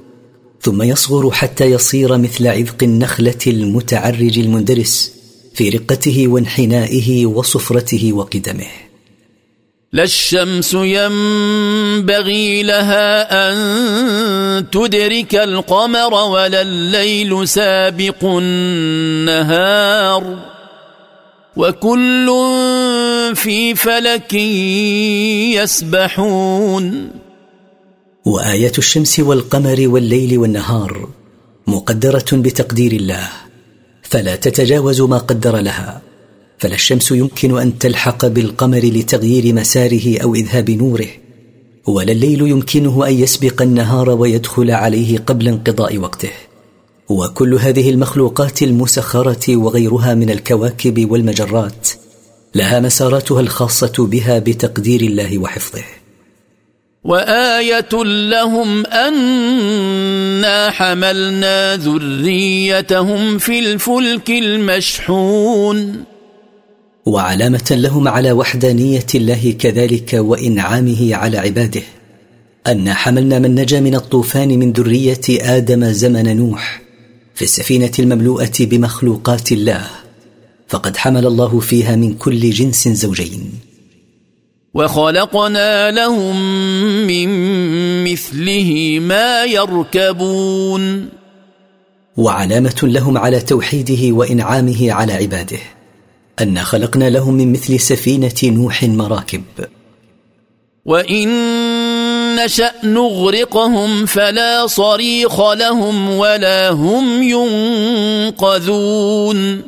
ثم 0.61 0.83
يصغر 0.83 1.31
حتى 1.31 1.65
يصير 1.65 2.19
مثل 2.19 2.47
عذق 2.47 2.83
النخله 2.83 3.35
المتعرج 3.47 4.39
المندرس 4.39 5.24
في 5.55 5.69
رقته 5.69 6.29
وانحنائه 6.29 7.27
وصفرته 7.27 8.13
وقدمه 8.13 8.67
لا 9.93 10.03
الشمس 10.03 10.75
ينبغي 10.75 12.63
لها 12.63 13.51
ان 13.51 14.67
تدرك 14.71 15.35
القمر 15.35 16.15
ولا 16.15 16.63
الليل 16.63 17.49
سابق 17.49 18.25
النهار 18.25 20.55
وكل 21.57 22.27
في 23.35 23.75
فلك 23.75 24.33
يسبحون 25.63 27.11
وايات 28.25 28.79
الشمس 28.79 29.21
والقمر 29.21 29.77
والليل 29.85 30.39
والنهار 30.39 31.09
مقدره 31.67 32.25
بتقدير 32.33 32.93
الله 32.93 33.29
فلا 34.15 34.37
تتجاوز 34.37 35.01
ما 35.01 35.19
قدر 35.19 35.57
لها 35.59 36.03
فلا 36.59 36.75
الشمس 36.75 37.11
يمكن 37.13 37.59
ان 37.59 37.79
تلحق 37.79 38.27
بالقمر 38.27 38.79
لتغيير 38.85 39.55
مساره 39.55 40.19
او 40.21 40.35
اذهاب 40.35 40.71
نوره 40.71 41.07
ولا 41.87 42.13
الليل 42.13 42.41
يمكنه 42.41 43.07
ان 43.07 43.15
يسبق 43.21 43.63
النهار 43.63 44.11
ويدخل 44.11 44.71
عليه 44.71 45.19
قبل 45.19 45.49
انقضاء 45.49 45.99
وقته 45.99 46.31
وكل 47.09 47.55
هذه 47.55 47.91
المخلوقات 47.91 48.63
المسخره 48.63 49.57
وغيرها 49.57 50.15
من 50.15 50.31
الكواكب 50.31 51.11
والمجرات 51.11 51.89
لها 52.55 52.81
مساراتها 52.81 53.41
الخاصه 53.41 53.93
بها 53.99 54.39
بتقدير 54.39 55.01
الله 55.01 55.39
وحفظه 55.39 55.83
وايه 57.05 58.03
لهم 58.31 58.87
انا 58.87 60.71
حملنا 60.71 61.77
ذريتهم 61.77 63.39
في 63.39 63.59
الفلك 63.59 64.31
المشحون 64.31 66.05
وعلامه 67.07 67.65
لهم 67.71 68.09
على 68.09 68.33
وحدانيه 68.33 69.07
الله 69.15 69.55
كذلك 69.59 70.11
وانعامه 70.15 71.15
على 71.15 71.39
عباده 71.39 71.83
انا 72.67 72.95
حملنا 72.95 73.39
من 73.39 73.55
نجا 73.55 73.81
من 73.81 73.95
الطوفان 73.95 74.49
من 74.59 74.73
ذريه 74.73 75.21
ادم 75.41 75.85
زمن 75.93 76.37
نوح 76.37 76.81
في 77.35 77.43
السفينه 77.43 77.93
المملوءه 77.99 78.53
بمخلوقات 78.61 79.53
الله 79.53 79.87
فقد 80.69 80.97
حمل 80.97 81.27
الله 81.27 81.61
فيها 81.61 81.97
من 81.97 82.15
كل 82.15 82.51
جنس 82.51 82.89
زوجين 82.89 83.74
وخلقنا 84.75 85.91
لهم 85.91 86.37
من 87.07 87.29
مثله 88.13 88.99
ما 89.01 89.45
يركبون 89.45 91.09
وعلامه 92.17 92.81
لهم 92.83 93.19
على 93.19 93.41
توحيده 93.41 94.13
وانعامه 94.15 94.93
على 94.93 95.13
عباده 95.13 95.59
انا 96.41 96.63
خلقنا 96.65 97.11
لهم 97.11 97.35
من 97.35 97.53
مثل 97.53 97.81
سفينه 97.81 98.35
نوح 98.45 98.83
مراكب 98.85 99.43
وان 100.85 101.29
نشا 102.45 102.71
نغرقهم 102.85 104.07
فلا 104.07 104.67
صريخ 104.67 105.53
لهم 105.53 106.11
ولا 106.11 106.71
هم 106.71 107.23
ينقذون 107.23 109.63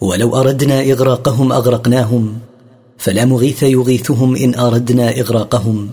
ولو 0.00 0.36
اردنا 0.40 0.80
اغراقهم 0.80 1.52
اغرقناهم 1.52 2.38
فلا 2.98 3.24
مغيث 3.24 3.62
يغيثهم 3.62 4.36
ان 4.36 4.54
اردنا 4.54 5.20
اغراقهم 5.20 5.90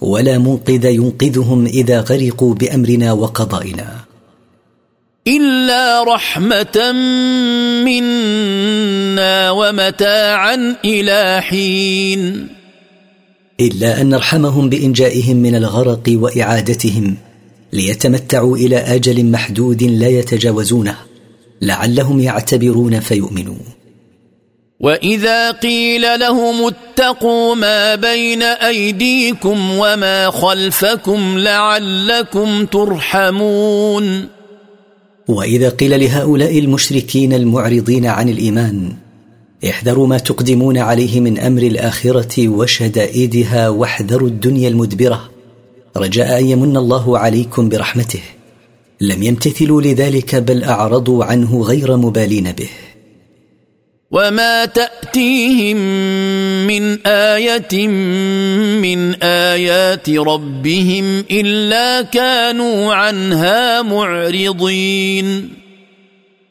ولا 0.00 0.38
منقذ 0.38 0.84
ينقذهم 0.84 1.66
اذا 1.66 2.00
غرقوا 2.00 2.54
بامرنا 2.54 3.12
وقضائنا 3.12 3.96
الا 5.28 6.04
رحمه 6.14 6.92
منا 7.84 9.50
ومتاعا 9.50 10.76
الى 10.84 11.40
حين 11.42 12.48
الا 13.60 14.00
ان 14.00 14.08
نرحمهم 14.08 14.68
بانجائهم 14.68 15.36
من 15.36 15.54
الغرق 15.54 16.02
واعادتهم 16.14 17.16
ليتمتعوا 17.72 18.56
الى 18.56 18.76
اجل 18.76 19.24
محدود 19.30 19.82
لا 19.82 20.08
يتجاوزونه 20.08 20.96
لعلهم 21.62 22.20
يعتبرون 22.20 23.00
فيؤمنون 23.00 23.60
واذا 24.80 25.50
قيل 25.50 26.20
لهم 26.20 26.66
اتقوا 26.66 27.54
ما 27.54 27.94
بين 27.94 28.42
ايديكم 28.42 29.70
وما 29.70 30.30
خلفكم 30.30 31.38
لعلكم 31.38 32.66
ترحمون 32.66 34.24
واذا 35.28 35.68
قيل 35.68 36.00
لهؤلاء 36.00 36.58
المشركين 36.58 37.32
المعرضين 37.32 38.06
عن 38.06 38.28
الايمان 38.28 38.92
احذروا 39.70 40.06
ما 40.06 40.18
تقدمون 40.18 40.78
عليه 40.78 41.20
من 41.20 41.38
امر 41.38 41.62
الاخره 41.62 42.48
وشدائدها 42.48 43.68
واحذروا 43.68 44.28
الدنيا 44.28 44.68
المدبره 44.68 45.30
رجاء 45.96 46.40
ان 46.40 46.46
يمن 46.46 46.76
الله 46.76 47.18
عليكم 47.18 47.68
برحمته 47.68 48.20
لم 49.00 49.22
يمتثلوا 49.22 49.82
لذلك 49.82 50.34
بل 50.34 50.64
اعرضوا 50.64 51.24
عنه 51.24 51.62
غير 51.62 51.96
مبالين 51.96 52.52
به 52.52 52.68
وما 54.10 54.64
تاتيهم 54.64 55.76
من 56.66 56.98
ايه 57.06 57.88
من 58.78 59.14
ايات 59.22 60.10
ربهم 60.10 61.04
الا 61.30 62.02
كانوا 62.02 62.94
عنها 62.94 63.82
معرضين 63.82 65.48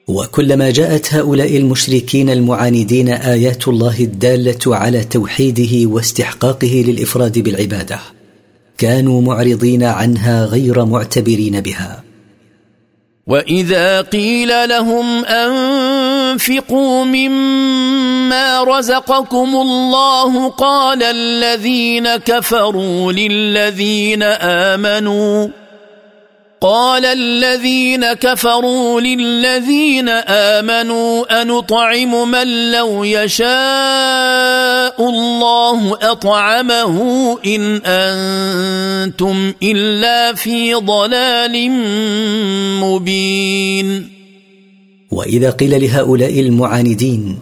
وكلما 0.08 0.72
جاءت 0.72 1.14
هؤلاء 1.14 1.58
المشركين 1.58 2.30
المعاندين 2.30 3.10
ايات 3.10 3.68
الله 3.68 4.00
الداله 4.00 4.58
على 4.76 5.04
توحيده 5.04 5.90
واستحقاقه 5.90 6.84
للافراد 6.88 7.40
بالعباده 7.40 8.00
كانوا 8.78 9.22
معرضين 9.22 9.84
عنها 9.84 10.46
غير 10.46 10.86
معتبرين 10.86 11.62
بها 11.62 12.04
واذا 13.28 14.02
قيل 14.02 14.70
لهم 14.70 15.26
ان 15.26 15.56
انفقوا 16.36 17.06
مما 17.06 18.64
رزقكم 18.64 19.56
الله 19.56 20.50
قال 20.50 21.04
الذين 21.04 22.16
كفروا 22.16 23.12
للذين 23.12 24.24
امنوا 24.44 25.48
قال 26.62 27.06
الذين 27.06 28.14
كفروا 28.14 29.02
للذين 29.02 30.10
امنوا 30.10 31.42
انطعم 31.42 32.32
من 32.32 32.72
لو 32.72 33.04
يشاء 33.04 33.50
الله 35.10 35.98
اطعمه 36.02 36.98
ان 37.46 37.82
انتم 37.86 39.54
الا 39.64 40.34
في 40.34 40.74
ضلال 40.74 41.72
مبين 42.82 44.15
واذا 45.16 45.50
قيل 45.50 45.82
لهؤلاء 45.84 46.40
المعاندين 46.40 47.38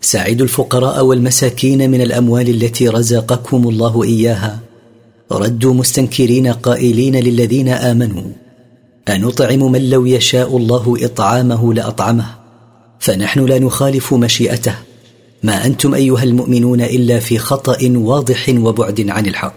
ساعدوا 0.00 0.44
الفقراء 0.44 1.04
والمساكين 1.04 1.90
من 1.90 2.00
الاموال 2.00 2.48
التي 2.64 2.88
رزقكم 2.88 3.68
الله 3.68 4.02
اياها 4.04 4.58
ردوا 5.32 5.74
مستنكرين 5.74 6.46
قائلين 6.46 7.16
للذين 7.16 7.68
امنوا 7.68 8.22
انطعم 9.08 9.72
من 9.72 9.90
لو 9.90 10.06
يشاء 10.06 10.56
الله 10.56 10.96
اطعامه 11.02 11.74
لاطعمه 11.74 12.26
فنحن 12.98 13.44
لا 13.44 13.58
نخالف 13.58 14.14
مشيئته 14.14 14.74
ما 15.42 15.66
انتم 15.66 15.94
ايها 15.94 16.22
المؤمنون 16.22 16.80
الا 16.80 17.18
في 17.18 17.38
خطا 17.38 17.92
واضح 17.96 18.48
وبعد 18.48 19.06
عن 19.10 19.26
الحق 19.26 19.54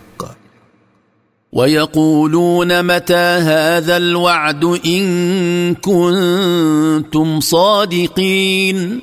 ويقولون 1.54 2.84
متى 2.86 3.14
هذا 3.14 3.98
الوعد 3.98 4.64
ان 4.86 5.76
كنتم 5.76 7.40
صادقين 7.40 9.02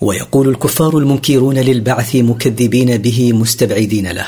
ويقول 0.00 0.48
الكفار 0.48 0.98
المنكرون 0.98 1.58
للبعث 1.58 2.16
مكذبين 2.16 2.96
به 2.98 3.32
مستبعدين 3.32 4.10
له 4.12 4.26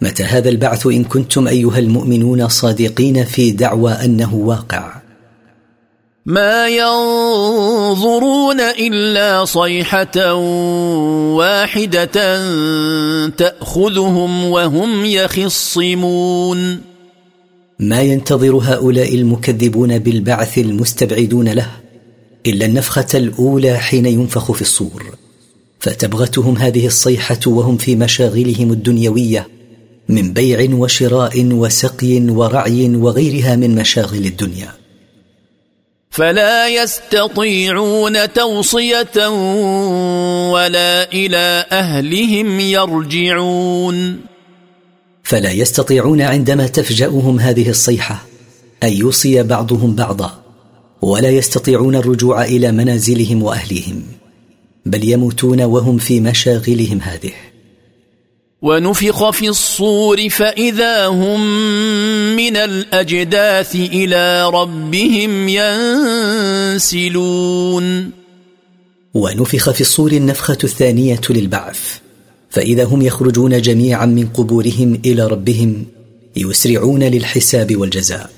متى 0.00 0.22
هذا 0.24 0.48
البعث 0.48 0.86
ان 0.86 1.04
كنتم 1.04 1.48
ايها 1.48 1.78
المؤمنون 1.78 2.48
صادقين 2.48 3.24
في 3.24 3.50
دعوى 3.50 3.92
انه 3.92 4.34
واقع 4.34 5.03
ما 6.26 6.68
ينظرون 6.68 8.60
الا 8.60 9.44
صيحه 9.44 10.34
واحده 11.34 12.44
تاخذهم 13.36 14.44
وهم 14.44 15.04
يخصمون 15.04 16.78
ما 17.78 18.02
ينتظر 18.02 18.56
هؤلاء 18.56 19.14
المكذبون 19.14 19.98
بالبعث 19.98 20.58
المستبعدون 20.58 21.48
له 21.48 21.70
الا 22.46 22.66
النفخه 22.66 23.06
الاولى 23.14 23.78
حين 23.78 24.06
ينفخ 24.06 24.52
في 24.52 24.62
الصور 24.62 25.14
فتبغتهم 25.80 26.56
هذه 26.56 26.86
الصيحه 26.86 27.40
وهم 27.46 27.76
في 27.76 27.96
مشاغلهم 27.96 28.72
الدنيويه 28.72 29.48
من 30.08 30.32
بيع 30.32 30.74
وشراء 30.74 31.44
وسقي 31.52 32.20
ورعي 32.20 32.96
وغيرها 32.96 33.56
من 33.56 33.74
مشاغل 33.74 34.26
الدنيا 34.26 34.68
فلا 36.14 36.68
يستطيعون 36.68 38.32
توصيه 38.32 39.28
ولا 40.50 41.12
الى 41.12 41.66
اهلهم 41.72 42.60
يرجعون 42.60 44.20
فلا 45.22 45.50
يستطيعون 45.52 46.20
عندما 46.22 46.66
تفجاهم 46.66 47.40
هذه 47.40 47.68
الصيحه 47.70 48.24
ان 48.82 48.92
يوصي 48.92 49.42
بعضهم 49.42 49.94
بعضا 49.94 50.42
ولا 51.02 51.30
يستطيعون 51.30 51.96
الرجوع 51.96 52.44
الى 52.44 52.72
منازلهم 52.72 53.42
واهليهم 53.42 54.02
بل 54.86 55.08
يموتون 55.08 55.60
وهم 55.62 55.98
في 55.98 56.20
مشاغلهم 56.20 56.98
هذه 57.00 57.32
ونفخ 58.66 59.30
في 59.30 59.48
الصور 59.48 60.28
فاذا 60.28 61.06
هم 61.06 61.40
من 62.36 62.56
الاجداث 62.56 63.74
الى 63.74 64.46
ربهم 64.50 65.48
ينسلون 65.48 68.10
ونفخ 69.14 69.70
في 69.70 69.80
الصور 69.80 70.12
النفخه 70.12 70.58
الثانيه 70.64 71.20
للبعث 71.30 71.78
فاذا 72.50 72.84
هم 72.84 73.02
يخرجون 73.02 73.60
جميعا 73.60 74.06
من 74.06 74.26
قبورهم 74.26 75.00
الى 75.04 75.26
ربهم 75.26 75.84
يسرعون 76.36 77.02
للحساب 77.02 77.76
والجزاء 77.76 78.30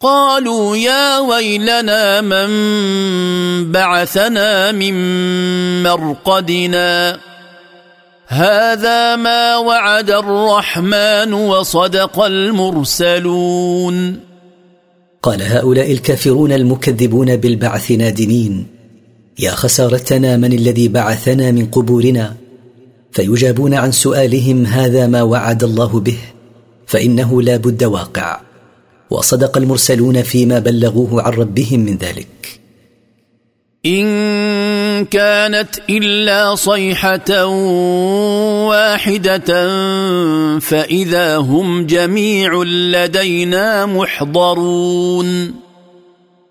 قالوا 0.00 0.76
يا 0.76 1.18
ويلنا 1.18 2.20
من 2.20 2.46
بعثنا 3.72 4.72
من 4.72 4.92
مرقدنا 5.82 7.20
هذا 8.28 9.16
ما 9.16 9.56
وعد 9.56 10.10
الرحمن 10.10 11.32
وصدق 11.32 12.20
المرسلون 12.20 14.20
قال 15.22 15.42
هؤلاء 15.42 15.92
الكافرون 15.92 16.52
المكذبون 16.52 17.36
بالبعث 17.36 17.90
نادمين 17.90 18.66
يا 19.38 19.50
خسارتنا 19.50 20.36
من 20.36 20.52
الذي 20.52 20.88
بعثنا 20.88 21.50
من 21.50 21.66
قبورنا 21.66 22.36
فيجابون 23.12 23.74
عن 23.74 23.92
سؤالهم 23.92 24.66
هذا 24.66 25.06
ما 25.06 25.22
وعد 25.22 25.64
الله 25.64 26.00
به 26.00 26.18
فانه 26.86 27.42
لا 27.42 27.56
بد 27.56 27.84
واقع 27.84 28.40
وصدق 29.10 29.56
المرسلون 29.56 30.22
فيما 30.22 30.58
بلغوه 30.58 31.22
عن 31.22 31.32
ربهم 31.32 31.80
من 31.80 31.96
ذلك 31.96 32.58
ان 33.86 35.04
كانت 35.04 35.68
الا 35.90 36.54
صيحه 36.54 37.44
واحده 38.66 39.42
فاذا 40.58 41.36
هم 41.36 41.86
جميع 41.86 42.62
لدينا 42.62 43.86
محضرون 43.86 45.54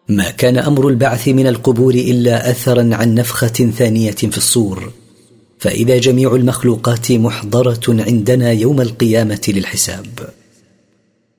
ما 0.10 0.30
كان 0.32 0.58
امر 0.58 0.88
البعث 0.88 1.28
من 1.28 1.48
القبور 1.48 1.94
الا 1.94 2.50
اثرا 2.52 2.90
عن 2.94 3.16
نفخه 3.16 3.48
ثانيه 3.78 4.12
في 4.12 4.38
الصور 4.38 4.92
فاذا 5.60 5.98
جميع 5.98 6.36
المخلوقات 6.36 7.12
محضره 7.12 7.80
عندنا 8.08 8.52
يوم 8.52 8.82
القيامه 8.82 9.42
للحساب 9.48 10.08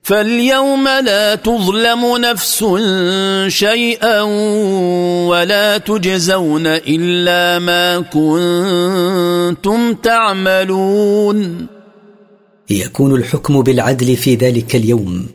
فاليوم 0.06 0.88
لا 0.88 1.34
تظلم 1.34 2.16
نفس 2.16 2.64
شيئا 3.58 4.20
ولا 5.28 5.78
تجزون 5.78 6.66
الا 6.66 7.58
ما 7.58 8.00
كنتم 8.00 9.94
تعملون 9.94 11.66
يكون 12.70 13.14
الحكم 13.14 13.62
بالعدل 13.62 14.16
في 14.16 14.34
ذلك 14.34 14.76
اليوم 14.76 15.26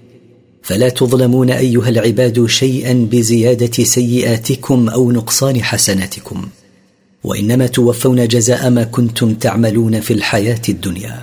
فلا 0.63 0.89
تظلمون 0.89 1.49
ايها 1.49 1.89
العباد 1.89 2.45
شيئا 2.45 3.07
بزياده 3.11 3.83
سيئاتكم 3.83 4.89
او 4.89 5.11
نقصان 5.11 5.63
حسناتكم 5.63 6.47
وانما 7.23 7.67
توفون 7.67 8.27
جزاء 8.27 8.69
ما 8.69 8.83
كنتم 8.83 9.33
تعملون 9.33 9.99
في 9.99 10.13
الحياه 10.13 10.61
الدنيا 10.69 11.17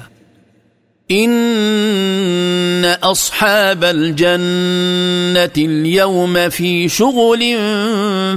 ان 2.79 2.85
اصحاب 2.85 3.85
الجنه 3.85 5.51
اليوم 5.71 6.49
في 6.49 6.89
شغل 6.89 7.45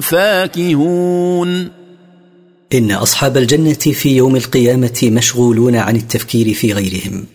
فاكهون 0.01 1.69
ان 2.73 2.91
اصحاب 2.91 3.38
الجنه 3.38 3.73
في 3.73 4.15
يوم 4.15 4.36
القيامه 4.36 4.99
مشغولون 5.04 5.75
عن 5.75 5.95
التفكير 5.95 6.54
في 6.54 6.73
غيرهم 6.73 7.25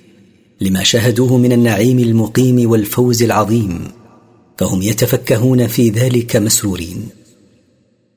لما 0.60 0.82
شاهدوه 0.82 1.36
من 1.38 1.52
النعيم 1.52 1.98
المقيم 1.98 2.70
والفوز 2.70 3.22
العظيم 3.22 3.80
فهم 4.58 4.82
يتفكهون 4.82 5.66
في 5.66 5.90
ذلك 5.90 6.36
مسرورين 6.36 7.08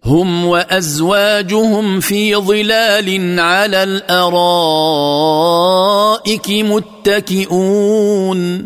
هم 0.06 0.46
وازواجهم 0.46 2.00
في 2.00 2.36
ظلال 2.36 3.40
على 3.40 3.84
الارائك 3.84 6.50
متكئون 6.50 8.66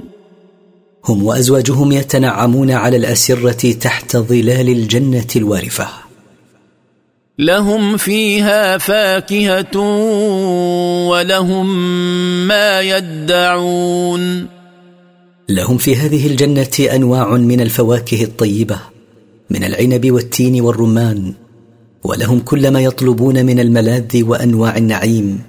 هم 1.06 1.24
وازواجهم 1.26 1.92
يتنعمون 1.92 2.72
على 2.72 2.98
الاسره 2.98 3.72
تحت 3.74 4.18
ظلال 4.18 4.70
الجنه 4.70 5.28
الوارفه 5.36 5.88
لهم 7.40 7.98
فيها 7.98 8.78
فاكهه 8.78 9.78
ولهم 11.08 11.78
ما 12.48 12.82
يدعون 12.82 14.48
لهم 15.50 15.78
في 15.78 15.96
هذه 15.96 16.28
الجنه 16.28 16.70
انواع 16.96 17.34
من 17.38 17.62
الفواكه 17.62 18.24
الطيبه 18.24 18.80
من 19.50 19.64
العنب 19.64 20.12
والتين 20.12 20.62
والرمان 20.62 21.34
ولهم 22.04 22.40
كل 22.40 22.72
ما 22.72 22.80
يطلبون 22.82 23.46
من 23.46 23.60
الملاذ 23.60 24.24
وانواع 24.24 24.78
النعيم 24.78 25.42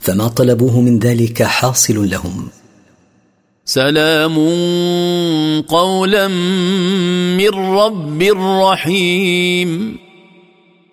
فما 0.00 0.28
طلبوه 0.28 0.80
من 0.80 0.98
ذلك 0.98 1.42
حاصل 1.42 2.10
لهم 2.10 2.48
سلام 3.64 4.34
قولا 5.60 6.28
من 7.36 7.50
رب 7.78 8.22
رحيم 8.62 9.96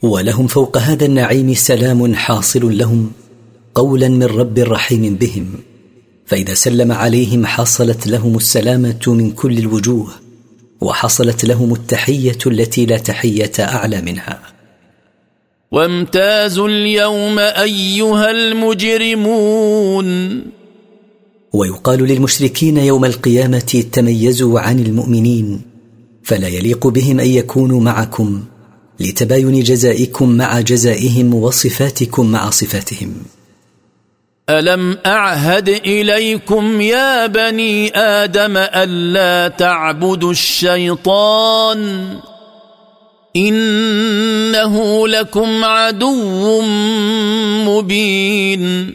ولهم 0.02 0.48
فوق 0.48 0.78
هذا 0.78 1.06
النعيم 1.06 1.54
سلام 1.54 2.16
حاصل 2.16 2.78
لهم 2.78 3.12
قولا 3.76 4.10
من 4.10 4.24
رب 4.24 4.60
رحيم 4.60 5.16
بهم 5.16 5.50
فاذا 6.26 6.54
سلم 6.54 6.92
عليهم 6.92 7.46
حصلت 7.46 8.08
لهم 8.08 8.38
السلامه 8.38 9.00
من 9.08 9.32
كل 9.32 9.58
الوجوه 9.58 10.10
وحصلت 10.82 11.46
لهم 11.46 11.74
التحيه 11.74 12.38
التي 12.46 12.86
لا 12.86 12.98
تحيه 12.98 13.52
اعلى 13.60 14.02
منها 14.02 14.42
وامتازوا 15.72 16.68
اليوم 16.68 17.40
ايها 17.40 18.32
المجرمون 18.32 19.40
ويقال 21.54 22.00
للمشركين 22.04 22.78
يوم 22.78 23.06
القيامه 23.06 23.84
تميزوا 23.92 24.60
عن 24.60 24.80
المؤمنين 24.80 25.62
فلا 26.24 26.48
يليق 26.48 26.88
بهم 26.88 27.20
ان 27.20 27.28
يكونوا 27.28 27.82
معكم 27.82 28.44
لتباين 29.00 29.64
جزائكم 29.64 30.30
مع 30.30 30.60
جزائهم 30.62 31.34
وصفاتكم 31.36 32.32
مع 32.32 32.50
صفاتهم 32.50 33.14
الم 34.50 34.98
اعهد 35.06 35.70
اليكم 35.70 36.82
يا 36.82 37.28
بني 37.28 37.98
ادم 37.98 38.58
الا 38.58 39.56
تعبدوا 39.58 40.32
الشيطان 40.32 42.08
انه 43.36 45.08
لكم 45.08 45.64
عدو 45.64 46.62
مبين 47.66 48.94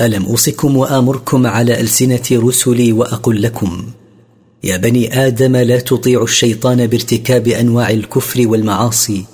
الم 0.00 0.24
اوصكم 0.26 0.76
وامركم 0.76 1.46
على 1.46 1.80
السنه 1.80 2.22
رسلي 2.32 2.92
واقل 2.92 3.42
لكم 3.42 3.82
يا 4.64 4.76
بني 4.76 5.26
ادم 5.26 5.56
لا 5.56 5.80
تطيعوا 5.80 6.24
الشيطان 6.24 6.86
بارتكاب 6.86 7.48
انواع 7.48 7.90
الكفر 7.90 8.48
والمعاصي 8.48 9.24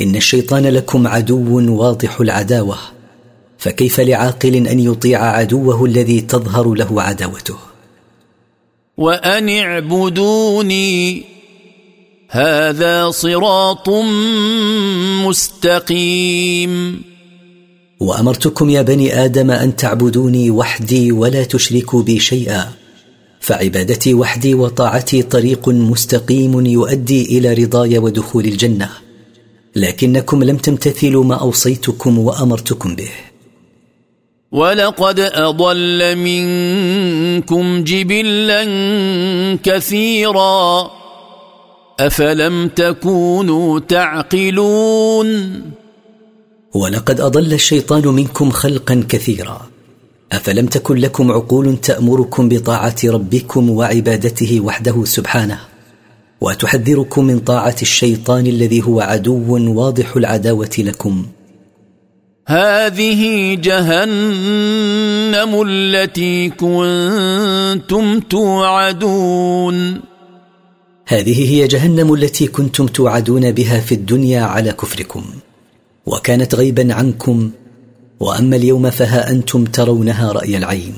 ان 0.00 0.16
الشيطان 0.16 0.66
لكم 0.66 1.06
عدو 1.06 1.82
واضح 1.82 2.20
العداوه 2.20 2.78
فكيف 3.58 4.00
لعاقل 4.00 4.54
ان 4.54 4.80
يطيع 4.80 5.24
عدوه 5.24 5.84
الذي 5.84 6.20
تظهر 6.20 6.74
له 6.74 7.02
عداوته 7.02 7.56
وان 8.96 9.48
اعبدوني 9.48 11.24
هذا 12.30 13.10
صراط 13.10 13.88
مستقيم 15.24 17.04
وامرتكم 18.00 18.70
يا 18.70 18.82
بني 18.82 19.24
ادم 19.24 19.50
ان 19.50 19.76
تعبدوني 19.76 20.50
وحدي 20.50 21.12
ولا 21.12 21.44
تشركوا 21.44 22.02
بي 22.02 22.20
شيئا 22.20 22.66
فعبادتي 23.40 24.14
وحدي 24.14 24.54
وطاعتي 24.54 25.22
طريق 25.22 25.68
مستقيم 25.68 26.66
يؤدي 26.66 27.38
الى 27.38 27.54
رضاي 27.64 27.98
ودخول 27.98 28.44
الجنه 28.44 28.88
لكنكم 29.76 30.44
لم 30.44 30.56
تمتثلوا 30.56 31.24
ما 31.24 31.34
اوصيتكم 31.34 32.18
وامرتكم 32.18 32.96
به 32.96 33.10
ولقد 34.52 35.20
اضل 35.20 36.16
منكم 36.16 37.84
جبلا 37.84 38.64
كثيرا 39.64 40.90
افلم 42.00 42.68
تكونوا 42.68 43.78
تعقلون 43.80 45.54
ولقد 46.74 47.20
اضل 47.20 47.52
الشيطان 47.52 48.06
منكم 48.08 48.50
خلقا 48.50 49.04
كثيرا 49.08 49.60
افلم 50.32 50.66
تكن 50.66 50.94
لكم 50.94 51.32
عقول 51.32 51.76
تامركم 51.80 52.48
بطاعه 52.48 52.94
ربكم 53.04 53.70
وعبادته 53.70 54.60
وحده 54.60 55.04
سبحانه 55.04 55.58
وتحذركم 56.40 57.24
من 57.24 57.38
طاعه 57.40 57.76
الشيطان 57.82 58.46
الذي 58.46 58.82
هو 58.82 59.00
عدو 59.00 59.74
واضح 59.82 60.16
العداوه 60.16 60.70
لكم 60.78 61.26
هذه 62.48 63.54
جهنم 63.54 65.64
التي 65.68 66.48
كنتم 66.50 68.20
توعدون 68.20 70.00
هذه 71.06 71.52
هي 71.54 71.66
جهنم 71.66 72.14
التي 72.14 72.46
كنتم 72.46 72.86
توعدون 72.86 73.52
بها 73.52 73.80
في 73.80 73.94
الدنيا 73.94 74.42
على 74.42 74.72
كفركم 74.72 75.22
وكانت 76.06 76.54
غيبا 76.54 76.94
عنكم 76.94 77.50
واما 78.20 78.56
اليوم 78.56 78.90
فها 78.90 79.30
انتم 79.30 79.64
ترونها 79.64 80.32
راي 80.32 80.56
العين 80.56 80.94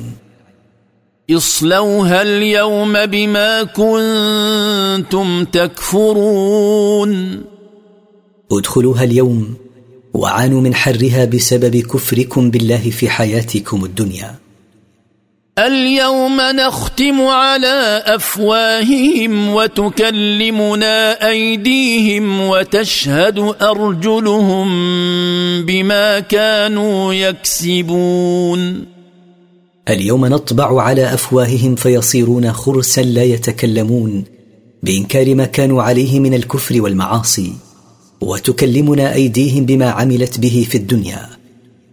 اصلوها 1.31 2.23
اليوم 2.23 3.07
بما 3.07 3.63
كنتم 3.63 5.45
تكفرون 5.45 7.41
ادخلوها 8.53 9.05
اليوم 9.05 9.55
وعانوا 10.15 10.61
من 10.61 10.75
حرها 10.75 11.25
بسبب 11.25 11.77
كفركم 11.77 12.51
بالله 12.51 12.91
في 12.91 13.09
حياتكم 13.11 13.85
الدنيا 13.85 14.35
اليوم 15.59 16.41
نختم 16.55 17.21
على 17.21 18.03
افواههم 18.07 19.49
وتكلمنا 19.49 21.29
ايديهم 21.29 22.41
وتشهد 22.41 23.39
ارجلهم 23.63 24.69
بما 25.67 26.21
كانوا 26.21 27.13
يكسبون 27.15 28.85
اليوم 29.89 30.27
نطبع 30.27 30.83
على 30.83 31.15
افواههم 31.15 31.75
فيصيرون 31.75 32.53
خرسا 32.53 33.01
لا 33.01 33.25
يتكلمون 33.25 34.25
بانكار 34.83 35.35
ما 35.35 35.45
كانوا 35.45 35.83
عليه 35.83 36.21
من 36.21 36.35
الكفر 36.35 36.83
والمعاصي 36.83 37.53
وتكلمنا 38.21 39.15
ايديهم 39.15 39.67
بما 39.67 39.91
عملت 39.91 40.39
به 40.41 40.67
في 40.71 40.75
الدنيا 40.79 41.36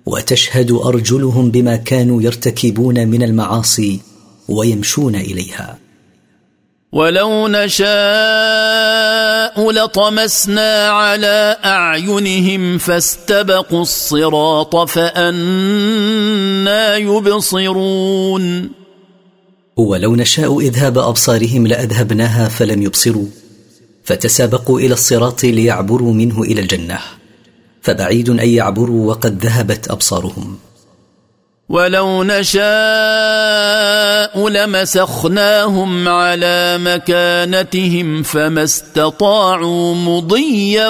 وتشهد 0.05 0.71
ارجلهم 0.71 1.51
بما 1.51 1.75
كانوا 1.75 2.21
يرتكبون 2.21 3.07
من 3.07 3.23
المعاصي 3.23 3.99
ويمشون 4.47 5.15
اليها 5.15 5.77
ولو 6.91 7.47
نشاء 7.47 9.71
لطمسنا 9.71 10.87
على 10.87 11.57
اعينهم 11.65 12.77
فاستبقوا 12.77 13.81
الصراط 13.81 14.75
فانا 14.75 16.95
يبصرون 16.97 18.69
ولو 19.77 20.15
نشاء 20.15 20.59
اذهاب 20.59 20.97
ابصارهم 20.97 21.67
لاذهبناها 21.67 22.49
فلم 22.49 22.81
يبصروا 22.81 23.25
فتسابقوا 24.03 24.79
الى 24.79 24.93
الصراط 24.93 25.43
ليعبروا 25.43 26.13
منه 26.13 26.41
الى 26.41 26.61
الجنه 26.61 26.99
فبعيد 27.83 28.29
ان 28.29 28.39
يعبروا 28.49 29.07
وقد 29.09 29.45
ذهبت 29.45 29.91
ابصارهم 29.91 30.57
ولو 31.69 32.23
نشاء 32.23 34.47
لمسخناهم 34.49 36.07
على 36.07 36.77
مكانتهم 36.81 38.23
فما 38.23 38.63
استطاعوا 38.63 39.95
مضيا 39.95 40.89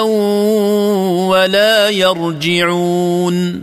ولا 1.30 1.88
يرجعون 1.88 3.62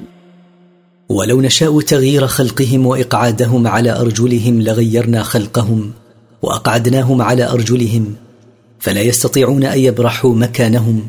ولو 1.10 1.42
نشاء 1.42 1.82
تغيير 1.82 2.28
خلقهم 2.28 2.86
واقعادهم 2.88 3.68
على 3.68 4.00
ارجلهم 4.02 4.62
لغيرنا 4.62 5.24
خلقهم 5.24 5.92
واقعدناهم 6.42 7.22
على 7.22 7.52
ارجلهم 7.52 8.14
فلا 8.80 9.02
يستطيعون 9.02 9.64
ان 9.64 9.80
يبرحوا 9.80 10.36
مكانهم 10.36 11.08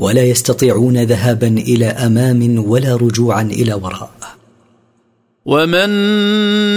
ولا 0.00 0.22
يستطيعون 0.24 1.02
ذهابا 1.02 1.46
الى 1.48 1.86
امام 1.86 2.64
ولا 2.68 2.96
رجوعا 2.96 3.42
الى 3.42 3.74
وراء 3.74 4.10
ومن 5.46 5.90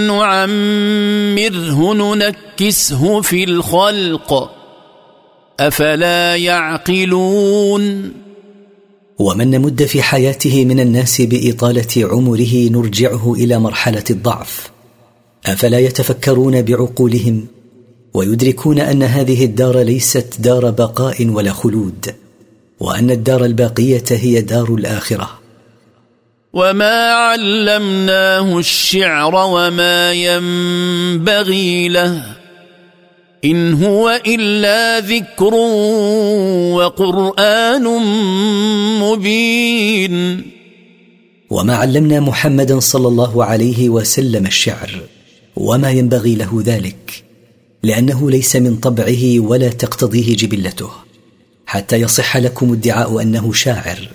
نعمره 0.06 1.94
ننكسه 1.94 3.20
في 3.22 3.44
الخلق 3.44 4.50
افلا 5.60 6.36
يعقلون 6.36 8.12
ومن 9.18 9.50
نمد 9.50 9.84
في 9.84 10.02
حياته 10.02 10.64
من 10.64 10.80
الناس 10.80 11.20
باطاله 11.22 12.08
عمره 12.12 12.54
نرجعه 12.70 13.34
الى 13.34 13.58
مرحله 13.58 14.04
الضعف 14.10 14.70
افلا 15.46 15.78
يتفكرون 15.78 16.62
بعقولهم 16.62 17.46
ويدركون 18.14 18.78
ان 18.78 19.02
هذه 19.02 19.44
الدار 19.44 19.78
ليست 19.82 20.34
دار 20.40 20.70
بقاء 20.70 21.26
ولا 21.28 21.52
خلود 21.52 22.06
وان 22.84 23.10
الدار 23.10 23.44
الباقيه 23.44 24.04
هي 24.10 24.40
دار 24.40 24.74
الاخره 24.74 25.30
وما 26.52 27.10
علمناه 27.10 28.58
الشعر 28.58 29.34
وما 29.34 30.12
ينبغي 30.12 31.88
له 31.88 32.22
ان 33.44 33.82
هو 33.84 34.20
الا 34.26 35.00
ذكر 35.00 35.54
وقران 36.74 37.84
مبين 39.02 40.42
وما 41.50 41.76
علمنا 41.76 42.20
محمدا 42.20 42.80
صلى 42.80 43.08
الله 43.08 43.44
عليه 43.44 43.88
وسلم 43.88 44.46
الشعر 44.46 44.90
وما 45.56 45.90
ينبغي 45.90 46.34
له 46.34 46.62
ذلك 46.66 47.24
لانه 47.82 48.30
ليس 48.30 48.56
من 48.56 48.76
طبعه 48.76 49.38
ولا 49.40 49.68
تقتضيه 49.68 50.36
جبلته 50.36 51.03
حتى 51.74 51.96
يصح 52.00 52.36
لكم 52.36 52.72
ادعاء 52.72 53.22
انه 53.22 53.52
شاعر 53.52 54.08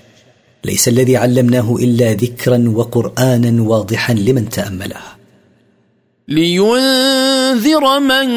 ليس 0.66 0.88
الذي 0.88 1.18
علمناه 1.18 1.76
الا 1.76 2.14
ذكرا 2.14 2.74
وقرانا 2.76 3.64
واضحا 3.64 4.14
لمن 4.14 4.50
تامله 4.50 4.96
لينذر 6.28 8.00
من 8.00 8.28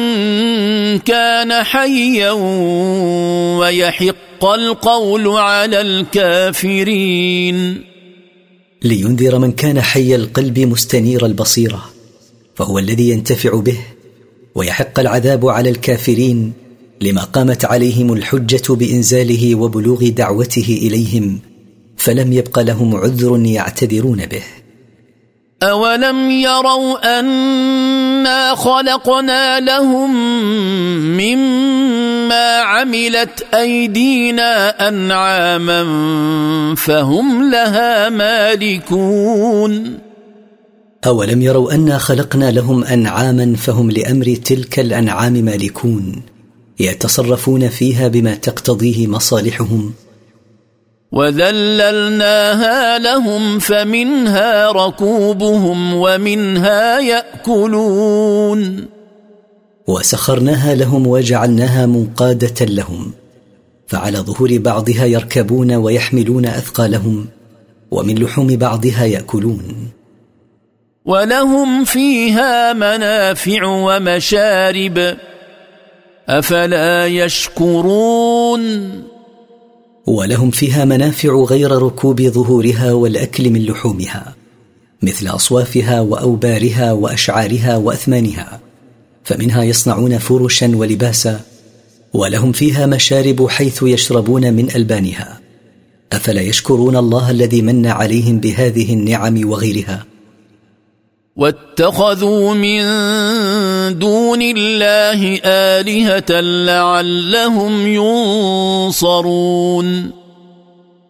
كان 0.99 1.63
حيا 1.63 2.31
ويحق 3.59 4.45
القول 4.45 5.27
على 5.27 5.81
الكافرين 5.81 7.83
لينذر 8.83 9.37
من 9.39 9.51
كان 9.51 9.81
حي 9.81 10.15
القلب 10.15 10.59
مستنير 10.59 11.25
البصيره 11.25 11.83
فهو 12.55 12.79
الذي 12.79 13.09
ينتفع 13.09 13.59
به 13.59 13.77
ويحق 14.55 14.99
العذاب 14.99 15.45
على 15.45 15.69
الكافرين 15.69 16.53
لما 17.03 17.23
قامت 17.23 17.65
عليهم 17.65 18.13
الحجه 18.13 18.61
بانزاله 18.73 19.55
وبلوغ 19.55 20.09
دعوته 20.09 20.79
اليهم 20.81 21.39
فلم 21.97 22.33
يبق 22.33 22.59
لهم 22.59 22.95
عذر 22.95 23.39
يعتذرون 23.45 24.25
به 24.25 24.41
اولم 25.63 26.31
يروا 26.31 27.19
انا 27.19 28.55
خلقنا 28.55 29.59
لهم 29.59 30.15
مما 31.17 32.57
عملت 32.57 33.45
ايدينا 33.53 34.69
انعاما 34.89 35.83
فهم 36.77 37.51
لها 37.51 38.09
مالكون 38.09 39.97
اولم 41.05 41.41
يروا 41.41 41.71
انا 41.71 41.97
خلقنا 41.97 42.51
لهم 42.51 42.83
انعاما 42.83 43.55
فهم 43.55 43.91
لامر 43.91 44.25
تلك 44.35 44.79
الانعام 44.79 45.33
مالكون 45.33 46.21
يتصرفون 46.79 47.69
فيها 47.69 48.07
بما 48.07 48.35
تقتضيه 48.35 49.07
مصالحهم 49.07 49.93
وذللناها 51.11 52.99
لهم 52.99 53.59
فمنها 53.59 54.71
ركوبهم 54.71 55.93
ومنها 55.93 56.99
ياكلون 56.99 58.85
وسخرناها 59.87 60.75
لهم 60.75 61.07
وجعلناها 61.07 61.85
منقاده 61.85 62.65
لهم 62.65 63.11
فعلى 63.87 64.17
ظهور 64.19 64.57
بعضها 64.57 65.05
يركبون 65.05 65.71
ويحملون 65.71 66.45
اثقالهم 66.45 67.25
ومن 67.91 68.19
لحوم 68.23 68.47
بعضها 68.55 69.05
ياكلون 69.05 69.87
ولهم 71.05 71.85
فيها 71.85 72.73
منافع 72.73 73.63
ومشارب 73.65 75.15
افلا 76.29 77.05
يشكرون 77.07 78.63
ولهم 80.07 80.51
فيها 80.51 80.85
منافع 80.85 81.29
غير 81.43 81.71
ركوب 81.71 82.21
ظهورها 82.21 82.91
والاكل 82.93 83.49
من 83.49 83.65
لحومها 83.65 84.35
مثل 85.01 85.27
اصوافها 85.27 86.01
واوبارها 86.01 86.91
واشعارها 86.91 87.75
واثمانها 87.77 88.59
فمنها 89.23 89.63
يصنعون 89.63 90.17
فرشا 90.17 90.71
ولباسا 90.75 91.41
ولهم 92.13 92.51
فيها 92.51 92.85
مشارب 92.85 93.47
حيث 93.49 93.83
يشربون 93.85 94.53
من 94.53 94.75
البانها 94.75 95.39
افلا 96.13 96.41
يشكرون 96.41 96.97
الله 96.97 97.31
الذي 97.31 97.61
من 97.61 97.85
عليهم 97.87 98.39
بهذه 98.39 98.93
النعم 98.93 99.49
وغيرها 99.49 100.05
واتخذوا 101.35 102.53
من 102.53 102.79
دون 103.99 104.41
الله 104.41 105.39
آلهة 105.45 106.41
لعلهم 106.65 107.87
ينصرون 107.87 110.11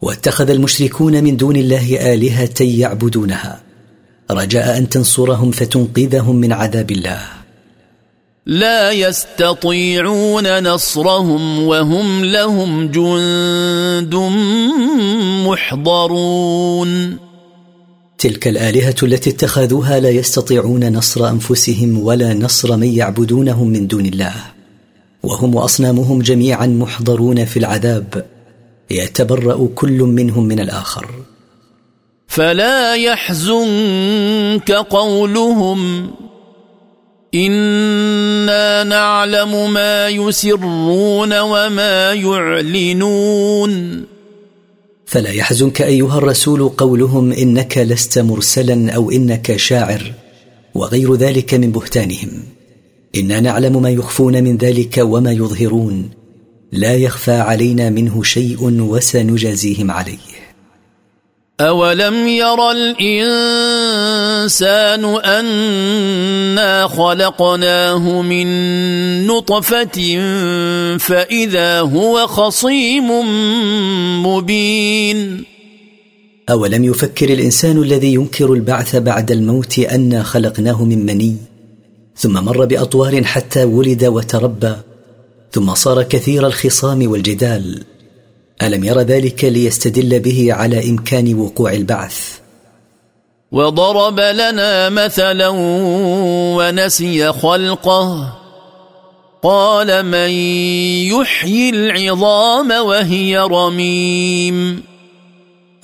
واتخذ 0.02 0.50
المشركون 0.50 1.24
من 1.24 1.38
دون 1.38 1.56
الله 1.56 2.14
آلهة 2.14 2.54
يعبدونها 2.62 3.62
رجاء 4.32 4.78
أن 4.78 4.90
تنصرهم 4.90 5.52
فتنقذهم 5.52 6.36
من 6.36 6.54
عذاب 6.54 6.92
الله 6.92 7.20
لا 8.46 8.92
يستطيعون 8.92 10.64
نصرهم 10.70 11.64
وهم 11.64 12.26
لهم 12.26 12.88
جند 12.88 14.16
محضرون 15.48 17.18
تلك 18.24 18.48
الالهه 18.48 18.96
التي 19.04 19.30
اتخذوها 19.30 20.00
لا 20.00 20.10
يستطيعون 20.10 20.98
نصر 20.98 21.30
انفسهم 21.30 22.00
ولا 22.04 22.34
نصر 22.34 22.76
من 22.78 22.88
يعبدونهم 22.96 23.68
من 23.70 23.88
دون 23.88 24.06
الله 24.06 24.34
وهم 25.24 25.56
واصنامهم 25.56 26.22
جميعا 26.22 26.68
محضرون 26.68 27.46
في 27.46 27.60
العذاب 27.60 28.26
يتبرا 28.92 29.68
كل 29.76 29.92
منهم 30.02 30.46
من 30.46 30.60
الاخر 30.60 31.08
فلا 32.28 32.96
يحزنك 32.96 34.72
قولهم 34.72 36.12
انا 37.36 38.84
نعلم 38.84 39.74
ما 39.74 40.08
يسرون 40.10 41.40
وما 41.40 42.14
يعلنون 42.14 44.04
فلا 45.14 45.30
يحزنك 45.30 45.82
ايها 45.82 46.18
الرسول 46.18 46.70
قولهم 46.70 47.32
انك 47.32 47.78
لست 47.78 48.20
مرسلا 48.20 48.92
او 48.92 49.12
انك 49.12 49.58
شاعر 49.58 50.14
وغير 50.76 51.16
ذلك 51.16 51.54
من 51.54 51.72
بهتانهم 51.72 52.30
انا 53.16 53.40
نعلم 53.40 53.82
ما 53.82 53.90
يخفون 53.90 54.44
من 54.44 54.58
ذلك 54.58 54.98
وما 55.02 55.32
يظهرون 55.32 56.10
لا 56.72 56.96
يخفى 56.96 57.32
علينا 57.32 57.90
منه 57.90 58.24
شيء 58.24 58.58
وسنجازيهم 58.64 59.92
عليه 59.92 60.18
أولم 61.62 62.28
يرى 62.28 62.72
الإنسان 62.72 65.06
أنا 65.40 66.88
خلقناه 66.88 68.22
من 68.22 68.48
نطفة 69.28 70.18
فإذا 70.98 71.80
هو 71.80 72.28
خصيم 72.28 73.08
مبين 74.26 75.44
أولم 76.50 76.84
يفكر 76.84 77.30
الإنسان 77.30 77.82
الذي 77.84 78.14
ينكر 78.14 78.54
البعث 78.54 78.96
بعد 78.96 79.32
الموت 79.32 79.80
أنا 79.80 80.24
خلقناه 80.24 80.84
من 80.86 81.06
مني 81.06 81.36
ثم 82.18 82.34
مر 82.34 82.66
بأطوار 82.66 83.24
حتى 83.24 83.64
ولد 83.64 84.06
وتربى 84.06 84.74
ثم 85.52 85.74
صار 85.76 86.04
كثير 86.04 86.48
الخصام 86.48 87.12
والجدال 87.12 87.84
الم 88.62 88.84
ير 88.84 89.00
ذلك 89.00 89.46
ليستدل 89.46 90.20
به 90.20 90.54
على 90.54 90.90
امكان 90.90 91.36
وقوع 91.36 91.74
البعث 91.74 92.18
وضرب 93.52 94.20
لنا 94.20 94.90
مثلا 94.90 95.48
ونسي 96.58 97.32
خلقه 97.32 98.38
قال 99.44 100.06
من 100.06 100.30
يحيي 100.98 101.70
العظام 101.70 102.72
وهي 102.72 103.38
رميم 103.38 104.84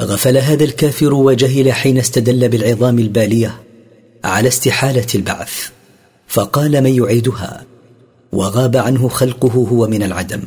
غفل 0.01 0.37
هذا 0.37 0.63
الكافر 0.63 1.13
وجهل 1.13 1.73
حين 1.73 1.97
استدل 1.97 2.49
بالعظام 2.49 2.99
الباليه 2.99 3.55
على 4.23 4.47
استحاله 4.47 5.07
البعث 5.15 5.51
فقال 6.27 6.81
من 6.83 6.97
يعيدها 7.03 7.63
وغاب 8.31 8.77
عنه 8.77 9.09
خلقه 9.09 9.67
هو 9.73 9.87
من 9.87 10.03
العدم 10.03 10.41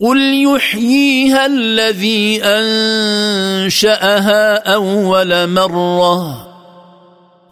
قل 0.00 0.18
يحييها 0.56 1.46
الذي 1.46 2.40
انشاها 2.44 4.72
اول 4.74 5.46
مره 5.50 6.48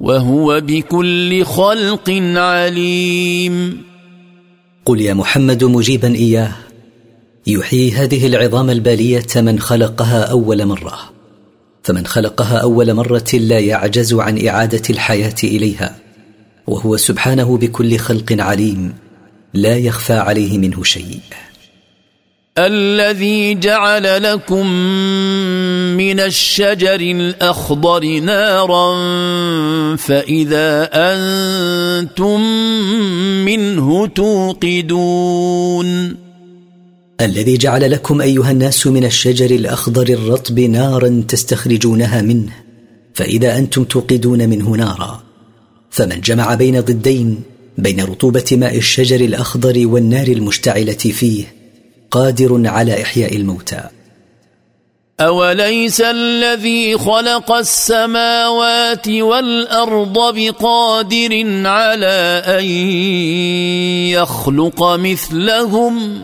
وهو 0.00 0.60
بكل 0.60 1.44
خلق 1.44 2.10
عليم 2.36 3.82
قل 4.84 5.00
يا 5.00 5.14
محمد 5.14 5.64
مجيبا 5.64 6.14
اياه 6.14 6.52
يحيي 7.46 7.92
هذه 7.92 8.26
العظام 8.26 8.70
الباليه 8.70 9.22
من 9.36 9.60
خلقها 9.60 10.22
اول 10.30 10.66
مره 10.66 10.98
فمن 11.82 12.06
خلقها 12.06 12.58
اول 12.58 12.94
مره 12.94 13.24
لا 13.34 13.58
يعجز 13.58 14.14
عن 14.14 14.46
اعاده 14.46 14.82
الحياه 14.90 15.34
اليها 15.44 15.96
وهو 16.66 16.96
سبحانه 16.96 17.56
بكل 17.58 17.96
خلق 17.98 18.36
عليم 18.38 18.94
لا 19.54 19.76
يخفى 19.78 20.12
عليه 20.12 20.58
منه 20.58 20.82
شيء 20.82 21.18
الذي 22.58 23.54
جعل 23.54 24.22
لكم 24.22 24.66
من 25.96 26.20
الشجر 26.20 26.94
الاخضر 27.00 28.04
نارا 28.06 28.96
فاذا 29.96 30.88
انتم 30.94 32.40
منه 33.44 34.06
توقدون 34.06 36.16
الذي 37.20 37.56
جعل 37.56 37.90
لكم 37.90 38.20
ايها 38.20 38.50
الناس 38.50 38.86
من 38.86 39.04
الشجر 39.04 39.50
الاخضر 39.50 40.08
الرطب 40.08 40.58
نارا 40.60 41.24
تستخرجونها 41.28 42.22
منه 42.22 42.52
فاذا 43.14 43.58
انتم 43.58 43.84
توقدون 43.84 44.48
منه 44.48 44.70
نارا 44.70 45.22
فمن 45.90 46.20
جمع 46.20 46.54
بين 46.54 46.80
ضدين 46.80 47.40
بين 47.78 48.00
رطوبه 48.04 48.44
ماء 48.52 48.76
الشجر 48.76 49.20
الاخضر 49.20 49.82
والنار 49.88 50.26
المشتعله 50.26 50.92
فيه 50.92 51.55
قادر 52.16 52.66
على 52.68 53.02
إحياء 53.02 53.36
الموتى 53.36 53.80
أوليس 55.20 56.00
الذي 56.00 56.98
خلق 56.98 57.52
السماوات 57.52 59.08
والأرض 59.08 60.34
بقادر 60.36 61.30
على 61.66 62.42
أن 62.58 62.64
يخلق 64.14 64.82
مثلهم 64.96 66.22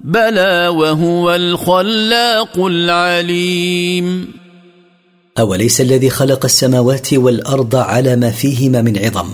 بلى 0.00 0.68
وهو 0.68 1.34
الخلاق 1.34 2.58
العليم 2.66 4.28
أوليس 5.38 5.80
الذي 5.80 6.10
خلق 6.10 6.44
السماوات 6.44 7.14
والأرض 7.14 7.76
على 7.76 8.16
ما 8.16 8.30
فيهما 8.30 8.82
من 8.82 8.98
عظم 9.04 9.28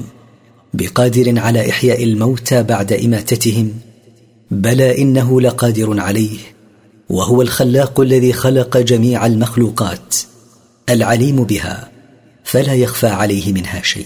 بقادر 0.75 1.39
على 1.41 1.71
إحياء 1.71 2.05
الموتى 2.05 2.63
بعد 2.63 2.93
إماتتهم؟ 2.93 3.73
بلى 4.51 4.99
انه 5.03 5.41
لقادر 5.41 6.01
عليه 6.01 6.39
وهو 7.09 7.43
الخلاق 7.43 8.01
الذي 8.01 8.33
خلق 8.33 8.77
جميع 8.79 9.27
المخلوقات 9.27 10.17
العليم 10.89 11.45
بها 11.45 11.91
فلا 12.45 12.75
يخفى 12.75 13.07
عليه 13.07 13.53
منها 13.53 13.83
شيء 13.83 14.05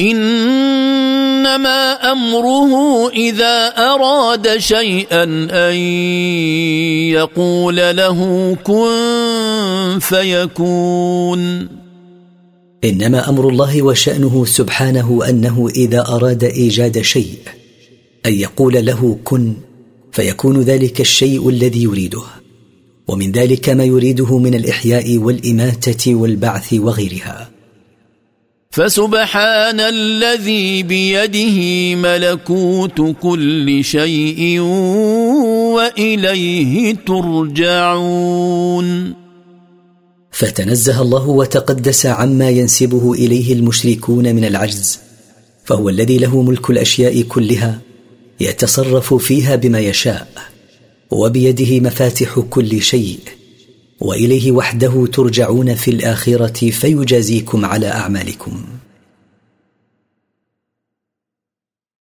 انما 0.00 1.92
امره 2.12 3.08
اذا 3.08 3.66
اراد 3.68 4.56
شيئا 4.58 5.22
ان 5.70 5.74
يقول 7.10 7.76
له 7.76 8.16
كن 8.64 9.98
فيكون 10.00 11.68
انما 12.84 13.28
امر 13.28 13.48
الله 13.48 13.82
وشانه 13.82 14.44
سبحانه 14.44 15.24
انه 15.28 15.68
اذا 15.76 16.00
اراد 16.00 16.44
ايجاد 16.44 17.00
شيء 17.02 17.38
ان 18.26 18.32
يقول 18.34 18.86
له 18.86 19.18
كن 19.24 19.54
فيكون 20.12 20.60
ذلك 20.60 21.00
الشيء 21.00 21.48
الذي 21.48 21.82
يريده 21.82 22.22
ومن 23.08 23.32
ذلك 23.32 23.68
ما 23.68 23.84
يريده 23.84 24.38
من 24.38 24.54
الاحياء 24.54 25.18
والاماته 25.18 26.14
والبعث 26.14 26.72
وغيرها 26.74 27.50
فسبحان 28.70 29.80
الذي 29.80 30.82
بيده 30.82 31.58
ملكوت 32.00 33.16
كل 33.22 33.84
شيء 33.84 34.60
واليه 35.74 36.94
ترجعون 37.06 39.14
فتنزه 40.32 41.02
الله 41.02 41.28
وتقدس 41.28 42.06
عما 42.06 42.48
ينسبه 42.50 43.12
اليه 43.12 43.52
المشركون 43.52 44.34
من 44.34 44.44
العجز 44.44 44.98
فهو 45.64 45.88
الذي 45.88 46.18
له 46.18 46.42
ملك 46.42 46.70
الاشياء 46.70 47.20
كلها 47.22 47.80
يتصرف 48.40 49.14
فيها 49.14 49.56
بما 49.56 49.78
يشاء 49.78 50.28
وبيده 51.10 51.80
مفاتح 51.80 52.38
كل 52.50 52.82
شيء 52.82 53.18
واليه 54.00 54.52
وحده 54.52 55.06
ترجعون 55.06 55.74
في 55.74 55.90
الاخره 55.90 56.70
فيجازيكم 56.70 57.64
على 57.64 57.88
اعمالكم 57.88 58.89